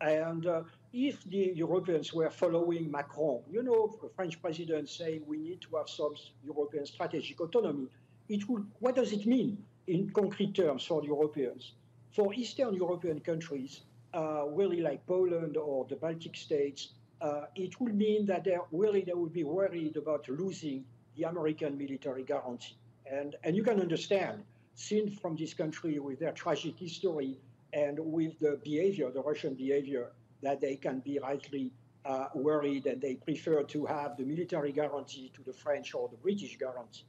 And 0.00 0.46
uh, 0.46 0.62
if 0.92 1.22
the 1.24 1.52
Europeans 1.54 2.12
were 2.12 2.30
following 2.30 2.90
Macron, 2.90 3.42
you 3.50 3.62
know, 3.62 3.96
the 4.02 4.08
French 4.08 4.40
president 4.42 4.88
saying 4.88 5.22
we 5.26 5.36
need 5.36 5.60
to 5.62 5.76
have 5.76 5.88
some 5.88 6.14
European 6.44 6.86
strategic 6.86 7.40
autonomy, 7.40 7.88
it 8.28 8.48
would, 8.48 8.66
what 8.80 8.96
does 8.96 9.12
it 9.12 9.26
mean? 9.26 9.62
In 9.86 10.10
concrete 10.10 10.54
terms 10.54 10.84
for 10.84 11.02
Europeans. 11.04 11.72
For 12.12 12.34
Eastern 12.34 12.74
European 12.74 13.20
countries, 13.20 13.82
uh, 14.14 14.44
really 14.48 14.80
like 14.80 15.06
Poland 15.06 15.56
or 15.56 15.86
the 15.88 15.96
Baltic 15.96 16.36
states, 16.36 16.88
uh, 17.20 17.46
it 17.54 17.80
would 17.80 17.94
mean 17.94 18.26
that 18.26 18.44
they 18.44 18.56
really 18.72 19.02
they 19.02 19.12
would 19.12 19.32
be 19.32 19.44
worried 19.44 19.96
about 19.96 20.28
losing 20.28 20.84
the 21.16 21.24
American 21.24 21.76
military 21.76 22.24
guarantee. 22.24 22.76
And, 23.06 23.36
and 23.44 23.56
you 23.56 23.62
can 23.62 23.80
understand, 23.80 24.42
seen 24.74 25.10
from 25.10 25.36
this 25.36 25.52
country 25.54 25.98
with 25.98 26.18
their 26.20 26.32
tragic 26.32 26.78
history 26.78 27.38
and 27.72 27.98
with 27.98 28.38
the 28.38 28.58
behavior, 28.64 29.10
the 29.10 29.22
Russian 29.22 29.54
behavior, 29.54 30.12
that 30.42 30.60
they 30.60 30.76
can 30.76 31.00
be 31.00 31.18
rightly 31.18 31.72
uh, 32.04 32.28
worried 32.34 32.86
and 32.86 33.00
they 33.00 33.14
prefer 33.14 33.62
to 33.62 33.84
have 33.84 34.16
the 34.16 34.24
military 34.24 34.72
guarantee 34.72 35.30
to 35.34 35.42
the 35.42 35.52
French 35.52 35.94
or 35.94 36.08
the 36.08 36.16
British 36.16 36.56
guarantee. 36.56 37.04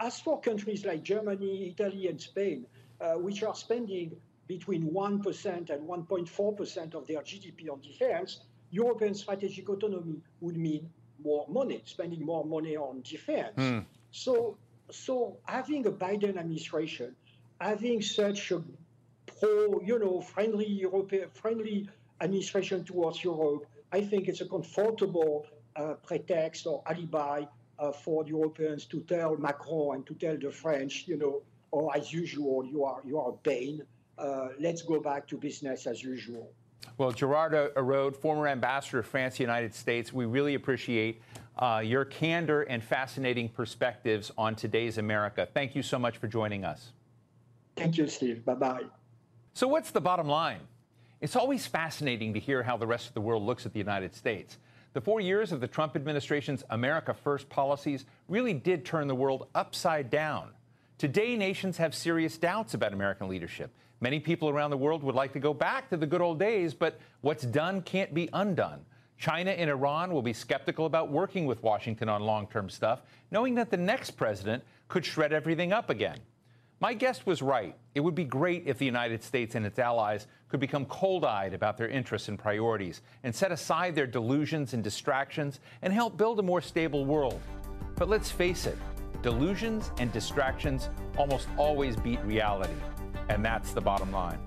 As 0.00 0.20
for 0.20 0.40
countries 0.40 0.84
like 0.84 1.02
Germany, 1.02 1.74
Italy, 1.78 2.08
and 2.08 2.20
Spain, 2.20 2.66
uh, 3.00 3.14
which 3.14 3.42
are 3.42 3.54
spending 3.54 4.16
between 4.46 4.90
1% 4.90 5.70
and 5.70 5.88
1.4% 5.88 6.94
of 6.94 7.06
their 7.06 7.20
GDP 7.20 7.70
on 7.70 7.80
defense, 7.80 8.40
European 8.70 9.14
strategic 9.14 9.68
autonomy 9.68 10.20
would 10.40 10.56
mean 10.56 10.88
more 11.22 11.46
money, 11.48 11.82
spending 11.84 12.24
more 12.24 12.44
money 12.44 12.76
on 12.76 13.02
defense. 13.02 13.56
Mm. 13.56 13.84
So, 14.10 14.56
so 14.90 15.38
having 15.44 15.86
a 15.86 15.90
Biden 15.90 16.36
administration, 16.36 17.16
having 17.60 18.02
such 18.02 18.52
a 18.52 18.62
pro, 19.40 19.80
you 19.84 19.98
know, 19.98 20.20
friendly 20.20 20.68
European, 20.68 21.30
friendly 21.30 21.88
administration 22.20 22.84
towards 22.84 23.24
Europe, 23.24 23.66
I 23.92 24.02
think 24.02 24.28
it's 24.28 24.40
a 24.40 24.48
comfortable 24.48 25.46
uh, 25.74 25.94
pretext 26.06 26.66
or 26.66 26.82
alibi 26.86 27.44
uh, 27.78 27.92
for 27.92 28.24
the 28.24 28.30
Europeans 28.30 28.84
to 28.86 29.00
tell 29.00 29.36
Macron 29.36 29.96
and 29.96 30.06
to 30.06 30.14
tell 30.14 30.36
the 30.36 30.50
French, 30.50 31.04
you 31.06 31.16
know, 31.16 31.42
oh, 31.72 31.88
as 31.90 32.12
usual, 32.12 32.64
you 32.64 32.84
are 32.84 33.00
you 33.04 33.18
are 33.18 33.30
a 33.30 33.36
pain. 33.36 33.82
Uh, 34.18 34.48
let's 34.58 34.82
go 34.82 35.00
back 35.00 35.26
to 35.28 35.36
business 35.36 35.86
as 35.86 36.02
usual. 36.02 36.50
Well, 36.98 37.12
Gerard 37.12 37.52
Araud, 37.74 38.16
former 38.16 38.48
ambassador 38.48 39.00
of 39.00 39.06
France, 39.06 39.34
to 39.34 39.38
the 39.38 39.44
United 39.44 39.74
States, 39.74 40.12
we 40.12 40.24
really 40.24 40.54
appreciate 40.54 41.20
uh, 41.58 41.82
your 41.84 42.04
candor 42.06 42.62
and 42.62 42.82
fascinating 42.82 43.48
perspectives 43.48 44.30
on 44.38 44.54
today's 44.54 44.96
America. 44.96 45.46
Thank 45.52 45.74
you 45.74 45.82
so 45.82 45.98
much 45.98 46.16
for 46.16 46.28
joining 46.28 46.64
us. 46.64 46.92
Thank 47.76 47.98
you, 47.98 48.08
Steve. 48.08 48.44
Bye 48.44 48.54
bye. 48.54 48.84
So, 49.52 49.68
what's 49.68 49.90
the 49.90 50.00
bottom 50.00 50.28
line? 50.28 50.60
It's 51.20 51.36
always 51.36 51.66
fascinating 51.66 52.34
to 52.34 52.40
hear 52.40 52.62
how 52.62 52.76
the 52.76 52.86
rest 52.86 53.08
of 53.08 53.14
the 53.14 53.20
world 53.20 53.42
looks 53.42 53.66
at 53.66 53.72
the 53.72 53.78
United 53.78 54.14
States. 54.14 54.58
The 54.96 55.02
four 55.02 55.20
years 55.20 55.52
of 55.52 55.60
the 55.60 55.68
Trump 55.68 55.94
administration's 55.94 56.64
America 56.70 57.12
First 57.12 57.50
policies 57.50 58.06
really 58.28 58.54
did 58.54 58.86
turn 58.86 59.08
the 59.08 59.14
world 59.14 59.46
upside 59.54 60.08
down. 60.08 60.52
Today, 60.96 61.36
nations 61.36 61.76
have 61.76 61.94
serious 61.94 62.38
doubts 62.38 62.72
about 62.72 62.94
American 62.94 63.28
leadership. 63.28 63.70
Many 64.00 64.20
people 64.20 64.48
around 64.48 64.70
the 64.70 64.78
world 64.78 65.02
would 65.02 65.14
like 65.14 65.34
to 65.34 65.38
go 65.38 65.52
back 65.52 65.90
to 65.90 65.98
the 65.98 66.06
good 66.06 66.22
old 66.22 66.38
days, 66.38 66.72
but 66.72 66.98
what's 67.20 67.44
done 67.44 67.82
can't 67.82 68.14
be 68.14 68.30
undone. 68.32 68.86
China 69.18 69.50
and 69.50 69.68
Iran 69.68 70.14
will 70.14 70.22
be 70.22 70.32
skeptical 70.32 70.86
about 70.86 71.12
working 71.12 71.44
with 71.44 71.62
Washington 71.62 72.08
on 72.08 72.22
long 72.22 72.46
term 72.46 72.70
stuff, 72.70 73.02
knowing 73.30 73.54
that 73.56 73.70
the 73.70 73.76
next 73.76 74.12
president 74.12 74.64
could 74.88 75.04
shred 75.04 75.30
everything 75.30 75.74
up 75.74 75.90
again. 75.90 76.20
My 76.78 76.92
guest 76.92 77.26
was 77.26 77.40
right. 77.40 77.74
It 77.94 78.00
would 78.00 78.14
be 78.14 78.24
great 78.24 78.64
if 78.66 78.76
the 78.76 78.84
United 78.84 79.22
States 79.22 79.54
and 79.54 79.64
its 79.64 79.78
allies 79.78 80.26
could 80.50 80.60
become 80.60 80.84
cold 80.86 81.24
eyed 81.24 81.54
about 81.54 81.78
their 81.78 81.88
interests 81.88 82.28
and 82.28 82.38
priorities 82.38 83.00
and 83.22 83.34
set 83.34 83.50
aside 83.50 83.94
their 83.94 84.06
delusions 84.06 84.74
and 84.74 84.84
distractions 84.84 85.60
and 85.80 85.90
help 85.90 86.18
build 86.18 86.38
a 86.38 86.42
more 86.42 86.60
stable 86.60 87.06
world. 87.06 87.40
But 87.96 88.10
let's 88.10 88.30
face 88.30 88.66
it, 88.66 88.76
delusions 89.22 89.90
and 89.98 90.12
distractions 90.12 90.90
almost 91.16 91.48
always 91.56 91.96
beat 91.96 92.22
reality. 92.24 92.74
And 93.30 93.42
that's 93.42 93.72
the 93.72 93.80
bottom 93.80 94.12
line. 94.12 94.38